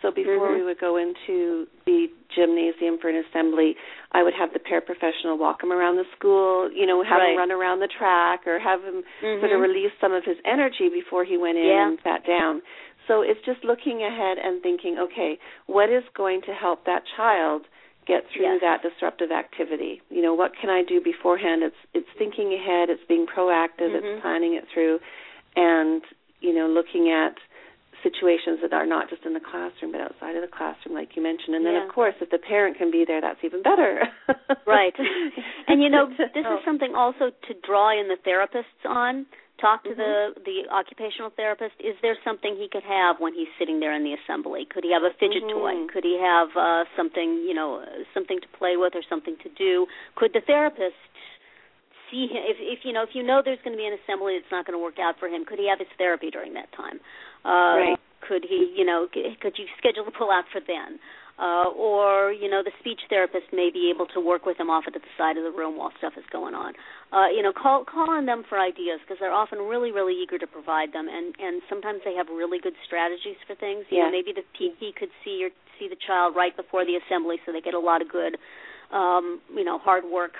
So 0.01 0.11
before 0.11 0.53
mm-hmm. 0.53 0.61
we 0.61 0.63
would 0.63 0.79
go 0.79 0.95
into 0.95 1.65
the 1.85 2.05
gymnasium 2.33 2.99
for 3.01 3.09
an 3.09 3.17
assembly, 3.17 3.75
I 4.11 4.21
would 4.21 4.33
have 4.37 4.53
the 4.53 4.59
paraprofessional 4.59 5.39
walk 5.39 5.63
him 5.63 5.71
around 5.71 5.97
the 5.97 6.05
school, 6.15 6.69
you 6.71 6.85
know, 6.85 7.01
have 7.03 7.17
right. 7.17 7.31
him 7.31 7.37
run 7.37 7.51
around 7.51 7.79
the 7.79 7.89
track 7.89 8.45
or 8.45 8.59
have 8.59 8.81
him 8.81 9.01
mm-hmm. 9.23 9.41
sort 9.41 9.51
of 9.51 9.59
release 9.59 9.91
some 9.99 10.13
of 10.13 10.23
his 10.23 10.37
energy 10.45 10.89
before 10.93 11.25
he 11.25 11.35
went 11.37 11.57
in 11.57 11.65
yeah. 11.65 11.87
and 11.87 11.97
sat 12.03 12.25
down. 12.27 12.61
So 13.07 13.21
it's 13.21 13.39
just 13.45 13.63
looking 13.63 14.03
ahead 14.03 14.37
and 14.37 14.61
thinking, 14.61 14.97
okay, 14.99 15.39
what 15.65 15.89
is 15.89 16.03
going 16.15 16.41
to 16.41 16.51
help 16.53 16.85
that 16.85 17.03
child 17.15 17.63
get 18.05 18.23
through 18.33 18.45
yes. 18.45 18.61
that 18.61 18.81
disruptive 18.81 19.31
activity? 19.31 20.01
You 20.09 20.21
know, 20.21 20.33
what 20.33 20.51
can 20.59 20.69
I 20.69 20.83
do 20.87 21.01
beforehand? 21.01 21.63
It's 21.63 21.81
it's 21.93 22.11
thinking 22.17 22.53
ahead, 22.53 22.89
it's 22.89 23.03
being 23.07 23.25
proactive, 23.25 23.95
mm-hmm. 23.95 24.05
it's 24.05 24.21
planning 24.21 24.55
it 24.55 24.65
through 24.73 24.99
and, 25.55 26.01
you 26.39 26.53
know, 26.53 26.67
looking 26.67 27.09
at 27.09 27.35
situations 28.03 28.59
that 28.61 28.73
are 28.73 28.85
not 28.85 29.09
just 29.09 29.25
in 29.25 29.33
the 29.33 29.41
classroom 29.41 29.91
but 29.91 30.01
outside 30.01 30.35
of 30.35 30.41
the 30.41 30.47
classroom 30.55 30.93
like 30.93 31.09
you 31.15 31.23
mentioned 31.23 31.55
and 31.55 31.65
then 31.65 31.73
yeah. 31.73 31.83
of 31.83 31.91
course 31.91 32.13
if 32.21 32.29
the 32.29 32.37
parent 32.37 32.77
can 32.77 32.91
be 32.91 33.03
there 33.05 33.19
that's 33.19 33.39
even 33.43 33.63
better 33.63 34.03
right 34.67 34.93
and 35.67 35.81
you 35.81 35.89
know 35.89 36.07
this 36.07 36.29
is 36.35 36.59
something 36.63 36.93
also 36.95 37.33
to 37.47 37.53
draw 37.65 37.89
in 37.89 38.07
the 38.07 38.15
therapists 38.21 38.85
on 38.87 39.25
talk 39.59 39.83
to 39.83 39.89
mm-hmm. 39.89 39.99
the 39.99 40.41
the 40.45 40.57
occupational 40.69 41.31
therapist 41.35 41.73
is 41.79 41.97
there 42.01 42.15
something 42.23 42.55
he 42.55 42.69
could 42.69 42.85
have 42.85 43.17
when 43.19 43.33
he's 43.33 43.49
sitting 43.57 43.79
there 43.79 43.93
in 43.93 44.03
the 44.03 44.13
assembly 44.13 44.67
could 44.69 44.83
he 44.83 44.93
have 44.93 45.03
a 45.03 45.13
fidget 45.17 45.43
mm-hmm. 45.43 45.57
toy 45.57 45.73
could 45.91 46.05
he 46.05 46.17
have 46.21 46.49
uh 46.53 46.85
something 46.95 47.41
you 47.45 47.53
know 47.53 47.81
something 48.13 48.39
to 48.39 48.49
play 48.57 48.77
with 48.77 48.93
or 48.93 49.01
something 49.09 49.35
to 49.41 49.49
do 49.57 49.85
could 50.15 50.31
the 50.33 50.41
therapist 50.45 50.97
see 52.09 52.29
him 52.29 52.41
if 52.45 52.57
if 52.61 52.85
you 52.85 52.93
know 52.93 53.03
if 53.03 53.13
you 53.13 53.23
know 53.25 53.41
there's 53.43 53.59
going 53.65 53.75
to 53.75 53.81
be 53.81 53.87
an 53.89 53.97
assembly 54.05 54.37
that's 54.37 54.51
not 54.53 54.65
going 54.65 54.77
to 54.77 54.81
work 54.81 55.01
out 55.01 55.17
for 55.19 55.27
him 55.27 55.43
could 55.43 55.59
he 55.59 55.67
have 55.67 55.79
his 55.79 55.91
therapy 55.97 56.29
during 56.29 56.53
that 56.53 56.69
time 56.77 57.01
uh 57.43 57.81
right. 57.81 57.99
could 58.21 58.45
he 58.45 58.73
you 58.77 58.85
know 58.85 59.09
could 59.09 59.57
you 59.57 59.65
schedule 59.77 60.05
a 60.07 60.13
pull 60.13 60.29
out 60.29 60.45
for 60.53 60.61
then 60.61 61.01
uh 61.39 61.69
or 61.75 62.31
you 62.31 62.49
know 62.49 62.61
the 62.63 62.71
speech 62.79 63.01
therapist 63.09 63.45
may 63.53 63.69
be 63.71 63.91
able 63.93 64.05
to 64.05 64.19
work 64.19 64.45
with 64.45 64.59
him 64.59 64.69
off 64.69 64.85
at 64.87 64.93
the 64.93 64.99
side 65.17 65.37
of 65.37 65.43
the 65.43 65.51
room 65.51 65.77
while 65.77 65.91
stuff 65.97 66.13
is 66.17 66.23
going 66.31 66.53
on 66.53 66.73
uh 67.13 67.27
you 67.27 67.41
know 67.41 67.53
call 67.53 67.85
call 67.85 68.09
on 68.09 68.25
them 68.25 68.43
for 68.49 68.59
ideas 68.59 68.99
because 69.05 69.17
they're 69.19 69.33
often 69.33 69.59
really 69.59 69.91
really 69.91 70.13
eager 70.13 70.37
to 70.37 70.47
provide 70.47 70.93
them 70.93 71.07
and 71.07 71.35
and 71.39 71.61
sometimes 71.69 72.01
they 72.03 72.15
have 72.15 72.27
really 72.27 72.59
good 72.59 72.75
strategies 72.85 73.37
for 73.45 73.55
things 73.55 73.85
you 73.89 73.97
yeah. 73.97 74.05
know 74.05 74.11
maybe 74.11 74.33
the 74.33 74.45
pp 74.57 74.95
could 74.95 75.09
see 75.23 75.43
or 75.43 75.49
see 75.79 75.87
the 75.87 75.99
child 76.07 76.35
right 76.35 76.55
before 76.57 76.85
the 76.85 76.97
assembly 76.97 77.37
so 77.45 77.51
they 77.51 77.61
get 77.61 77.73
a 77.73 77.79
lot 77.79 78.01
of 78.01 78.09
good 78.09 78.37
um 78.91 79.39
you 79.53 79.63
know 79.63 79.77
hard 79.77 80.03
work 80.05 80.33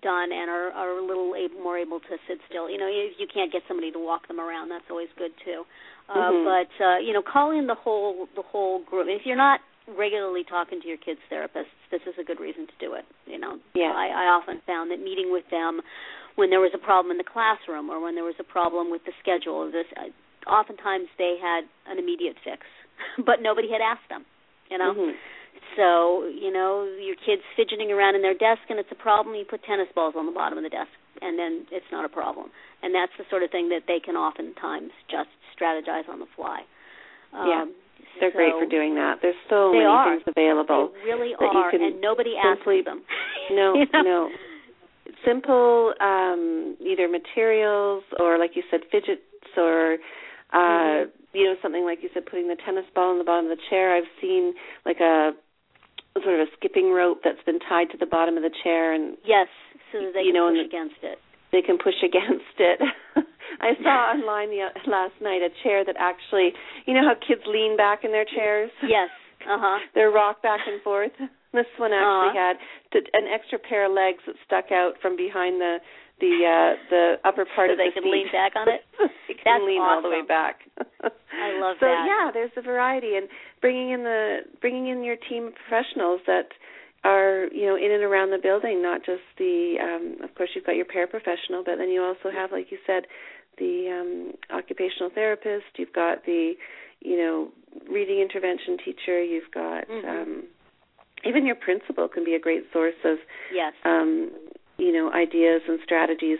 done 0.00 0.32
and 0.32 0.48
are 0.48 0.72
are 0.72 0.96
a 0.96 1.04
little 1.04 1.34
able, 1.36 1.60
more 1.60 1.76
able 1.76 2.00
to 2.00 2.16
sit 2.26 2.38
still. 2.48 2.70
You 2.70 2.78
know, 2.78 2.88
you, 2.88 3.10
you 3.18 3.26
can't 3.28 3.52
get 3.52 3.62
somebody 3.68 3.92
to 3.92 3.98
walk 3.98 4.26
them 4.28 4.40
around. 4.40 4.70
That's 4.70 4.88
always 4.88 5.08
good 5.18 5.32
too. 5.44 5.64
Uh, 6.08 6.16
mm-hmm. 6.16 6.48
But 6.48 6.84
uh, 6.84 6.98
you 6.98 7.12
know, 7.12 7.20
call 7.20 7.50
in 7.50 7.66
the 7.66 7.74
whole 7.74 8.26
the 8.34 8.42
whole 8.42 8.82
group. 8.84 9.08
If 9.10 9.26
you're 9.26 9.36
not 9.36 9.60
regularly 9.86 10.44
talking 10.44 10.80
to 10.80 10.88
your 10.88 10.98
kids' 10.98 11.20
therapists, 11.30 11.74
this 11.90 12.02
is 12.06 12.14
a 12.20 12.24
good 12.24 12.40
reason 12.40 12.66
to 12.66 12.76
do 12.78 12.94
it. 12.94 13.04
You 13.26 13.38
know, 13.38 13.58
yeah. 13.74 13.92
I, 13.94 14.08
I 14.08 14.24
often 14.30 14.60
found 14.66 14.90
that 14.90 15.00
meeting 15.00 15.32
with 15.32 15.44
them 15.50 15.80
when 16.36 16.50
there 16.50 16.60
was 16.60 16.72
a 16.74 16.78
problem 16.78 17.10
in 17.10 17.18
the 17.18 17.26
classroom 17.26 17.90
or 17.90 18.00
when 18.00 18.14
there 18.14 18.24
was 18.24 18.38
a 18.38 18.46
problem 18.46 18.90
with 18.90 19.02
the 19.04 19.12
schedule. 19.20 19.70
This 19.70 19.86
uh, 19.96 20.10
oftentimes 20.48 21.08
they 21.18 21.36
had 21.40 21.64
an 21.90 21.98
immediate 21.98 22.36
fix, 22.44 22.62
but 23.26 23.42
nobody 23.42 23.68
had 23.70 23.80
asked 23.82 24.08
them. 24.08 24.24
You 24.70 24.78
know. 24.78 24.94
Mm-hmm. 24.94 25.16
So, 25.76 26.28
you 26.28 26.52
know, 26.52 26.84
your 27.00 27.16
kid's 27.16 27.42
fidgeting 27.56 27.92
around 27.92 28.14
in 28.14 28.20
their 28.20 28.36
desk 28.36 28.60
and 28.68 28.78
it's 28.78 28.92
a 28.92 28.98
problem, 28.98 29.34
you 29.34 29.44
put 29.48 29.64
tennis 29.64 29.88
balls 29.94 30.14
on 30.16 30.26
the 30.26 30.32
bottom 30.32 30.58
of 30.58 30.64
the 30.64 30.70
desk 30.70 30.92
and 31.22 31.38
then 31.38 31.64
it's 31.70 31.86
not 31.90 32.04
a 32.04 32.08
problem. 32.08 32.50
And 32.82 32.94
that's 32.94 33.12
the 33.16 33.24
sort 33.30 33.42
of 33.42 33.50
thing 33.50 33.68
that 33.70 33.86
they 33.86 34.00
can 34.00 34.16
oftentimes 34.16 34.90
just 35.08 35.30
strategize 35.56 36.08
on 36.10 36.18
the 36.18 36.28
fly. 36.36 36.62
Um, 37.32 37.48
yeah. 37.48 37.64
They're 38.20 38.30
so 38.30 38.36
great 38.36 38.52
for 38.58 38.66
doing 38.66 38.94
that. 38.96 39.18
There's 39.22 39.38
so 39.48 39.72
many 39.72 39.84
are. 39.84 40.16
things 40.16 40.22
available. 40.26 40.92
They 40.92 41.10
really 41.10 41.34
that 41.38 41.44
are, 41.44 41.72
you 41.72 41.78
can 41.78 41.82
and 41.82 42.00
nobody 42.00 42.34
simply, 42.42 42.78
asks 42.78 42.86
them. 42.86 43.02
No, 43.50 43.74
you 43.74 43.86
know? 43.92 44.02
no. 44.02 44.28
Simple, 45.26 45.94
um, 46.00 46.76
either 46.80 47.08
materials 47.08 48.02
or, 48.18 48.38
like 48.38 48.52
you 48.54 48.62
said, 48.70 48.80
fidgets 48.90 49.22
or, 49.56 49.98
uh, 50.52 50.56
mm-hmm. 50.56 51.10
you 51.36 51.44
know, 51.44 51.54
something 51.62 51.84
like 51.84 51.98
you 52.02 52.10
said, 52.14 52.26
putting 52.26 52.48
the 52.48 52.56
tennis 52.64 52.84
ball 52.94 53.12
in 53.12 53.18
the 53.18 53.24
bottom 53.24 53.50
of 53.50 53.56
the 53.56 53.62
chair. 53.70 53.94
I've 53.94 54.10
seen 54.20 54.54
like 54.84 55.00
a 55.00 55.32
sort 56.20 56.40
of 56.40 56.48
a 56.48 56.50
skipping 56.58 56.92
rope 56.92 57.20
that's 57.24 57.42
been 57.46 57.58
tied 57.60 57.88
to 57.90 57.96
the 57.96 58.06
bottom 58.06 58.36
of 58.36 58.42
the 58.42 58.52
chair 58.62 58.92
and 58.92 59.16
yes 59.24 59.48
so 59.92 59.98
that 59.98 60.12
they 60.12 60.20
you 60.20 60.32
can 60.32 60.34
know, 60.34 60.52
push 60.52 60.66
against 60.66 61.00
it 61.02 61.18
they 61.52 61.62
can 61.62 61.78
push 61.78 61.96
against 62.04 62.56
it 62.58 62.78
i 63.62 63.72
saw 63.82 64.12
online 64.12 64.50
the, 64.50 64.68
last 64.90 65.14
night 65.20 65.40
a 65.42 65.50
chair 65.62 65.84
that 65.84 65.96
actually 65.98 66.52
you 66.86 66.94
know 66.94 67.02
how 67.02 67.14
kids 67.14 67.42
lean 67.46 67.76
back 67.76 68.04
in 68.04 68.12
their 68.12 68.26
chairs 68.26 68.70
yes 68.82 69.08
uh-huh 69.46 69.78
they're 69.94 70.10
rocked 70.10 70.42
back 70.42 70.60
and 70.66 70.82
forth 70.82 71.12
this 71.52 71.68
one 71.76 71.92
actually 71.92 72.32
uh-huh. 72.32 72.54
had 72.92 73.04
an 73.14 73.28
extra 73.28 73.58
pair 73.58 73.86
of 73.86 73.92
legs 73.92 74.24
that 74.26 74.36
stuck 74.44 74.72
out 74.72 74.94
from 75.00 75.16
behind 75.16 75.60
the 75.60 75.78
the 76.22 76.46
uh 76.46 76.72
the 76.88 77.04
upper 77.26 77.44
part 77.44 77.70
of 77.70 77.76
the 77.76 77.90
seat 77.90 77.98
so 77.98 77.98
of 77.98 78.04
they 78.06 78.10
the 78.10 78.14
seat. 78.14 78.22
lean 78.22 78.28
back 78.32 78.52
on 78.54 78.66
it. 78.70 78.82
they 79.28 79.34
can 79.34 79.58
That's 79.58 79.66
lean 79.66 79.82
all 79.82 80.00
the 80.00 80.08
way 80.08 80.22
back. 80.22 80.62
I 80.78 81.58
love 81.58 81.76
so 81.82 81.90
that. 81.90 81.98
So 81.98 82.06
yeah, 82.06 82.30
there's 82.30 82.54
a 82.56 82.62
variety, 82.62 83.18
and 83.18 83.26
bringing 83.60 83.90
in 83.90 84.06
the 84.06 84.46
bringing 84.62 84.86
in 84.88 85.02
your 85.02 85.16
team 85.28 85.50
of 85.50 85.54
professionals 85.58 86.22
that 86.30 86.54
are 87.02 87.50
you 87.50 87.66
know 87.66 87.74
in 87.74 87.90
and 87.90 88.06
around 88.06 88.30
the 88.30 88.38
building, 88.38 88.80
not 88.80 89.04
just 89.04 89.26
the. 89.36 89.82
Um, 89.82 90.22
of 90.22 90.34
course, 90.38 90.50
you've 90.54 90.64
got 90.64 90.78
your 90.78 90.86
paraprofessional, 90.86 91.66
but 91.66 91.76
then 91.76 91.90
you 91.90 92.00
also 92.00 92.30
have, 92.30 92.52
like 92.52 92.70
you 92.70 92.78
said, 92.86 93.10
the 93.62 93.74
um, 93.98 94.12
occupational 94.58 95.10
therapist. 95.14 95.70
You've 95.78 95.92
got 95.92 96.24
the 96.26 96.54
you 97.00 97.16
know 97.20 97.36
reading 97.88 98.18
intervention 98.26 98.76
teacher. 98.84 99.22
You've 99.22 99.50
got 99.62 99.86
Mhm. 99.88 100.04
um, 100.14 100.32
even 101.24 101.46
your 101.46 101.54
principal 101.68 102.08
can 102.08 102.24
be 102.24 102.34
a 102.34 102.42
great 102.46 102.64
source 102.72 102.98
of 103.04 103.16
Yes. 103.60 103.72
um, 103.84 104.30
you 104.78 104.92
know 104.92 105.06
ideas 105.12 105.62
and 105.68 105.78
strategies. 105.84 106.38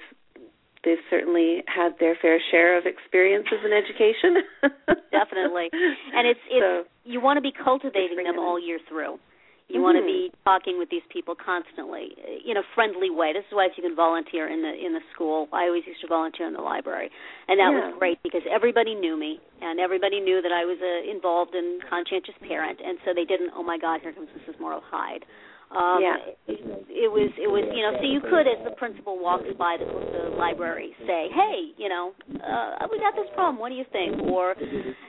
They've 0.84 1.04
certainly 1.14 1.62
had 1.68 1.90
their 2.00 2.16
fair 2.20 2.38
share 2.50 2.76
of 2.76 2.86
experiences 2.86 3.60
in 3.64 3.72
education. 3.72 4.32
Definitely. 5.12 5.68
And 6.16 6.26
it's 6.26 6.40
it's 6.50 6.60
So- 6.64 6.84
you 7.04 7.20
want 7.20 7.36
to 7.36 7.40
be 7.50 7.52
cultivating 7.52 8.22
them 8.24 8.38
all 8.38 8.58
year 8.58 8.78
through. 8.88 9.18
You 9.68 9.80
want 9.80 9.96
to 9.96 10.04
be 10.04 10.30
talking 10.44 10.76
with 10.78 10.90
these 10.90 11.04
people 11.08 11.34
constantly 11.34 12.12
uh, 12.20 12.50
in 12.50 12.56
a 12.58 12.62
friendly 12.74 13.08
way. 13.08 13.32
This 13.32 13.44
is 13.48 13.54
why 13.56 13.66
if 13.66 13.72
you 13.76 13.82
can 13.82 13.96
volunteer 13.96 14.48
in 14.52 14.60
the 14.60 14.72
in 14.74 14.92
the 14.92 15.00
school. 15.14 15.48
I 15.52 15.64
always 15.64 15.86
used 15.86 16.00
to 16.02 16.08
volunteer 16.08 16.46
in 16.46 16.52
the 16.52 16.60
library, 16.60 17.08
and 17.48 17.58
that 17.58 17.72
Yeah. 17.72 17.88
was 17.88 17.94
great 17.98 18.18
because 18.22 18.42
everybody 18.50 18.94
knew 18.94 19.16
me 19.16 19.40
and 19.62 19.80
everybody 19.80 20.20
knew 20.20 20.42
that 20.42 20.52
I 20.52 20.64
was 20.64 20.76
uh, 20.82 21.10
involved 21.10 21.54
in 21.54 21.80
conscientious 21.88 22.34
parent, 22.46 22.80
and 22.84 22.98
so 23.04 23.14
they 23.14 23.24
didn't. 23.24 23.52
Oh 23.56 23.62
my 23.62 23.78
God, 23.78 24.00
here 24.02 24.12
comes 24.12 24.28
Mrs. 24.36 24.60
Mauro 24.60 24.82
Hyde. 24.90 25.24
Um, 25.72 25.98
Yeah. 26.02 26.16
it, 26.46 26.60
it 27.02 27.10
was 27.10 27.32
it 27.40 27.48
was 27.48 27.64
you 27.72 27.82
know 27.82 27.96
so 27.96 28.04
you 28.04 28.20
could 28.20 28.46
as 28.46 28.60
the 28.62 28.76
principal 28.76 29.18
walks 29.18 29.48
by 29.56 29.80
the, 29.80 29.88
the 29.88 30.36
library 30.36 30.92
say 31.06 31.32
hey 31.32 31.72
you 31.80 31.88
know 31.88 32.12
uh, 32.44 32.86
we 32.92 33.00
got 33.00 33.16
this 33.16 33.26
problem 33.34 33.58
what 33.58 33.70
do 33.70 33.74
you 33.74 33.88
think 33.90 34.20
or 34.28 34.54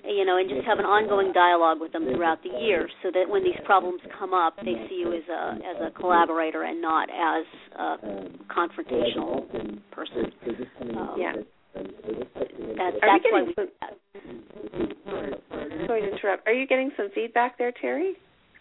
you 0.07 0.23
know 0.23 0.37
and 0.39 0.47
just 0.49 0.65
have 0.65 0.79
an 0.79 0.85
ongoing 0.85 1.33
dialogue 1.33 1.79
with 1.83 1.91
them 1.91 2.07
throughout 2.07 2.41
the 2.41 2.49
year 2.63 2.87
so 3.03 3.11
that 3.11 3.27
when 3.27 3.43
these 3.43 3.59
problems 3.65 3.99
come 4.17 4.33
up 4.33 4.55
they 4.63 4.87
see 4.87 5.03
you 5.03 5.11
as 5.11 5.27
a 5.27 5.43
as 5.67 5.77
a 5.85 5.91
collaborator 5.99 6.63
and 6.63 6.81
not 6.81 7.09
as 7.11 7.45
a 7.77 7.89
confrontational 8.47 9.43
person 9.91 10.31
um, 10.95 11.15
yeah. 11.19 11.33
that, 11.75 12.91
Are 13.03 13.19
that's 13.19 13.25
why 13.29 13.43
we 13.43 13.53
some, 13.53 13.69
sorry 15.87 16.01
to 16.01 16.07
interrupt. 16.07 16.47
Are 16.47 16.53
you 16.53 16.67
getting 16.67 16.91
some 16.97 17.09
feedback 17.13 17.57
there, 17.57 17.71
Terri? 17.71 18.13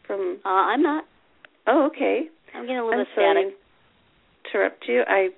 From 0.07 0.39
uh, 0.45 0.49
I'm 0.49 0.83
not 0.83 1.05
oh, 1.67 1.87
okay. 1.87 2.29
I'm 2.55 2.63
getting 2.63 2.79
a 2.79 2.85
little 2.85 3.01
I'm 3.01 3.07
static 3.13 3.55
to 3.55 4.51
interrupt 4.59 4.85
you. 4.89 5.03
I 5.07 5.31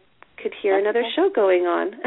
could 0.42 0.52
hear 0.62 0.74
That's 0.76 0.84
another 0.84 1.00
okay. 1.06 1.14
show 1.16 1.30
going 1.34 1.64
on. 1.66 1.92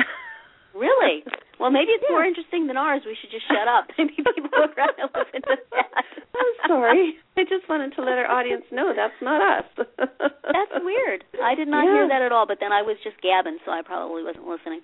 Really? 0.78 1.26
Well, 1.60 1.72
maybe 1.74 1.90
it's 1.90 2.06
Yeah. 2.06 2.14
more 2.14 2.24
interesting 2.24 2.68
than 2.68 2.78
ours. 2.78 3.02
We 3.04 3.18
should 3.20 3.32
just 3.34 3.48
shut 3.50 3.66
up. 3.68 3.90
Maybe 3.98 4.14
people 4.14 4.46
would 4.62 4.78
rather 4.78 5.10
listen 5.10 5.42
to 5.42 5.58
that. 5.74 5.90
I'm 6.38 6.54
sorry. 6.70 7.18
I 7.36 7.44
just 7.50 7.66
wanted 7.68 7.96
to 7.98 8.02
let 8.06 8.14
our 8.22 8.30
audience 8.30 8.62
know 8.72 8.94
that's 8.96 9.18
not 9.20 9.42
us. 9.42 9.66
That's 9.98 10.74
weird. 10.86 11.24
I 11.42 11.56
did 11.56 11.68
not 11.68 11.86
Yeah. 11.86 11.94
hear 12.06 12.08
that 12.10 12.22
at 12.22 12.32
all. 12.32 12.46
But 12.46 12.60
then 12.62 12.70
I 12.72 12.84
was 12.86 12.98
just 13.04 13.18
gabbing, 13.26 13.58
so 13.66 13.72
I 13.72 13.82
probably 13.82 14.22
wasn't 14.22 14.46
listening. 14.48 14.82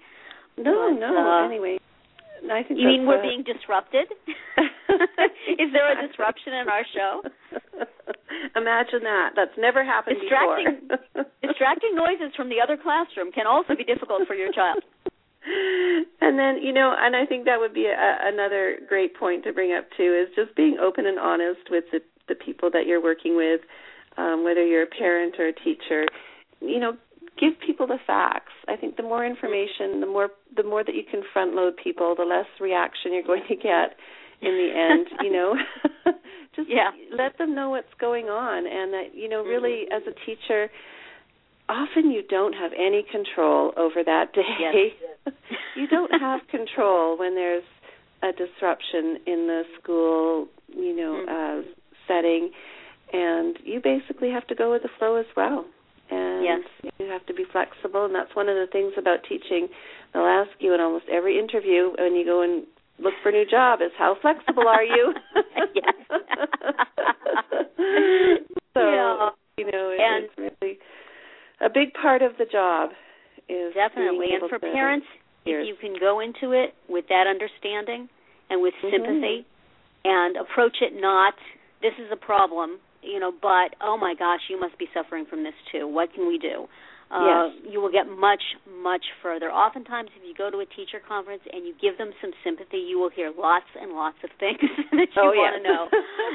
No, 0.58 0.90
But, 0.90 1.00
no. 1.00 1.14
uh, 1.14 1.46
anyway, 1.46 1.78
I 2.52 2.64
think 2.64 2.80
You 2.80 2.88
mean 2.88 3.06
we're 3.06 3.22
being 3.22 3.44
disrupted? 3.44 4.08
Is 5.60 5.70
there 5.72 5.88
a 5.92 6.08
disruption 6.08 6.54
in 6.54 6.68
our 6.70 6.84
show? 6.94 7.22
Imagine 8.56 9.04
that. 9.04 9.32
That's 9.36 9.56
never 9.58 9.84
happened 9.84 10.18
Distracting- 10.22 10.88
before. 10.88 11.26
Distracting 11.42 11.96
noises 11.96 12.34
from 12.36 12.50
the 12.50 12.60
other 12.62 12.78
classroom 12.78 13.32
can 13.32 13.48
also 13.48 13.76
be 13.76 13.84
difficult 13.84 14.28
for 14.28 14.36
your 14.36 14.52
child. 14.52 14.84
and 16.22 16.40
then 16.40 16.56
you 16.64 16.72
know 16.72 16.96
and 16.98 17.18
i 17.18 17.26
think 17.26 17.44
that 17.44 17.60
would 17.60 17.74
be 17.74 17.86
a, 17.86 18.18
another 18.24 18.78
great 18.88 19.14
point 19.14 19.44
to 19.44 19.52
bring 19.52 19.74
up 19.74 19.84
too 19.98 20.16
is 20.24 20.34
just 20.38 20.56
being 20.56 20.78
open 20.80 21.06
and 21.06 21.20
honest 21.20 21.60
with 21.70 21.84
the 21.92 22.00
the 22.30 22.36
people 22.36 22.72
that 22.72 22.88
you're 22.88 23.04
working 23.04 23.36
with 23.36 23.60
um 24.16 24.46
whether 24.46 24.66
you're 24.66 24.84
a 24.84 24.88
parent 24.88 25.36
or 25.38 25.48
a 25.50 25.52
teacher 25.54 26.06
you 26.62 26.80
know 26.80 26.96
give 27.40 27.54
people 27.66 27.88
the 27.88 28.00
facts 28.06 28.52
i 28.68 28.76
think 28.76 28.96
the 28.98 29.04
more 29.04 29.26
information 29.26 30.00
the 30.00 30.06
more 30.08 30.30
the 30.56 30.64
more 30.64 30.84
that 30.84 30.96
you 30.96 31.04
can 31.10 31.22
front 31.34 31.54
load 31.56 31.74
people 31.82 32.16
the 32.16 32.24
less 32.24 32.46
reaction 32.62 33.14
you're 33.14 33.24
going 33.24 33.44
to 33.48 33.56
get 33.56 33.96
in 34.42 34.52
the 34.52 34.70
end 34.76 35.08
you 35.24 35.32
know 35.32 35.56
just 36.56 36.70
Yeah. 36.70 36.92
let 37.16 37.38
them 37.38 37.56
know 37.56 37.70
what's 37.72 37.94
going 38.00 38.26
on 38.28 38.66
and 38.68 38.94
that 38.94 39.16
you 39.16 39.28
know 39.30 39.44
really 39.44 39.86
as 39.92 40.04
a 40.08 40.14
teacher 40.26 40.70
often 41.70 42.12
you 42.12 42.22
don't 42.30 42.54
have 42.54 42.72
any 42.78 43.06
control 43.10 43.72
over 43.78 44.04
that 44.06 44.34
day. 44.34 44.90
you 45.78 45.88
don't 45.88 46.12
have 46.20 46.42
control 46.52 47.18
when 47.18 47.36
there's 47.36 47.64
a 48.22 48.32
disruption 48.34 49.18
in 49.26 49.48
the 49.48 49.64
school, 49.82 50.48
you 50.68 50.96
know, 50.96 51.24
Mm. 51.26 51.62
uh 51.64 51.68
setting 52.08 52.52
and 53.14 53.58
you 53.64 53.80
basically 53.82 54.30
have 54.30 54.46
to 54.48 54.56
go 54.56 54.72
with 54.72 54.82
the 54.84 54.90
flow 55.00 55.16
as 55.16 55.26
well. 55.38 55.66
And 56.10 56.44
Yes. 56.44 56.62
you 57.00 57.08
have 57.08 57.26
to 57.28 57.34
be 57.34 57.44
flexible 57.52 58.06
and 58.06 58.14
that's 58.14 58.36
one 58.36 58.50
of 58.50 58.56
the 58.56 58.68
things 58.68 58.94
about 58.98 59.24
teaching. 59.24 59.70
They'll 60.14 60.26
ask 60.26 60.52
you 60.60 60.74
in 60.74 60.82
almost 60.82 61.06
every 61.10 61.40
interview 61.40 61.92
when 61.98 62.16
you 62.16 62.26
go 62.26 62.42
and 62.42 62.66
look 63.00 63.14
for 63.24 63.30
a 63.30 63.32
new 63.32 63.46
job 63.46 63.82
is 63.82 63.92
how 63.98 64.16
flexible 64.22 64.68
are 64.68 64.84
you? 64.84 65.14
Yes. 65.74 65.96
so 68.76 68.80
Yeah. 68.80 69.30
you 69.58 69.66
know, 69.72 69.90
it, 69.90 70.00
And- 70.00 70.26
it's 70.26 70.38
really 70.38 70.80
a 71.62 71.70
big 71.70 71.94
part 71.94 72.22
of 72.22 72.38
the 72.38 72.46
job 72.46 72.92
is 73.50 73.74
Definitely. 73.74 74.28
And 74.34 74.50
for 74.50 74.60
parents, 74.60 75.08
if 75.46 75.68
you 75.68 75.76
can 75.80 75.96
go 76.00 76.20
into 76.20 76.52
it 76.52 76.74
with 76.88 77.08
that 77.10 77.28
understanding 77.28 78.10
and 78.50 78.62
with 78.62 78.74
Mhm. 78.84 78.92
sympathy 78.92 79.46
and 80.06 80.38
approach 80.38 80.82
it 80.82 80.94
not 81.00 81.36
this 81.82 81.94
is 82.00 82.10
a 82.12 82.16
problem, 82.16 82.80
you 83.04 83.20
know, 83.20 83.32
but 83.42 83.76
oh 83.82 83.98
my 83.98 84.14
gosh, 84.18 84.42
you 84.50 84.60
must 84.60 84.78
be 84.78 84.88
suffering 84.94 85.26
from 85.30 85.44
this 85.44 85.54
too. 85.72 85.88
What 85.88 86.14
can 86.14 86.28
we 86.28 86.38
do? 86.38 86.68
Uh, 87.14 87.54
you 87.70 87.78
will 87.80 87.92
get 87.94 88.10
much, 88.10 88.42
much 88.82 89.06
further. 89.22 89.52
Oftentimes, 89.54 90.10
if 90.18 90.24
you 90.26 90.34
go 90.34 90.50
to 90.50 90.66
a 90.66 90.68
teacher 90.74 90.98
conference 90.98 91.44
and 91.54 91.62
you 91.62 91.74
give 91.80 91.98
them 92.02 92.10
some 92.20 92.32
sympathy, 92.44 92.82
you 92.82 92.98
will 92.98 93.12
hear 93.14 93.30
lots 93.38 93.70
and 93.80 93.94
lots 93.94 94.18
of 94.26 94.32
things 94.42 94.58
that 94.98 95.14
you 95.14 95.22
Oh, 95.22 95.30
want 95.30 95.54
yes. 95.54 95.62
to 95.62 95.62
know. 95.62 95.82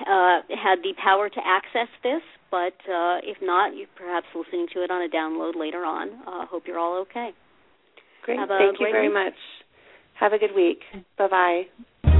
uh, 0.00 0.42
had 0.50 0.82
the 0.82 0.92
power 1.02 1.28
to 1.30 1.40
access 1.46 1.88
this, 2.02 2.22
but 2.50 2.74
uh, 2.90 3.22
if 3.22 3.38
not, 3.40 3.76
you're 3.76 3.86
perhaps 3.96 4.26
listening 4.34 4.66
to 4.74 4.82
it 4.82 4.90
on 4.90 5.02
a 5.02 5.08
download 5.08 5.54
later 5.58 5.84
on. 5.84 6.10
Uh, 6.26 6.44
hope 6.46 6.64
you're 6.66 6.78
all 6.78 7.00
okay. 7.02 7.30
Great. 8.24 8.38
Thank 8.48 8.80
you 8.80 8.88
very 8.90 9.08
week. 9.08 9.14
much. 9.14 9.38
Have 10.18 10.32
a 10.32 10.38
good 10.38 10.54
week. 10.54 10.80
Bye 11.16 11.28
bye. 12.02 12.10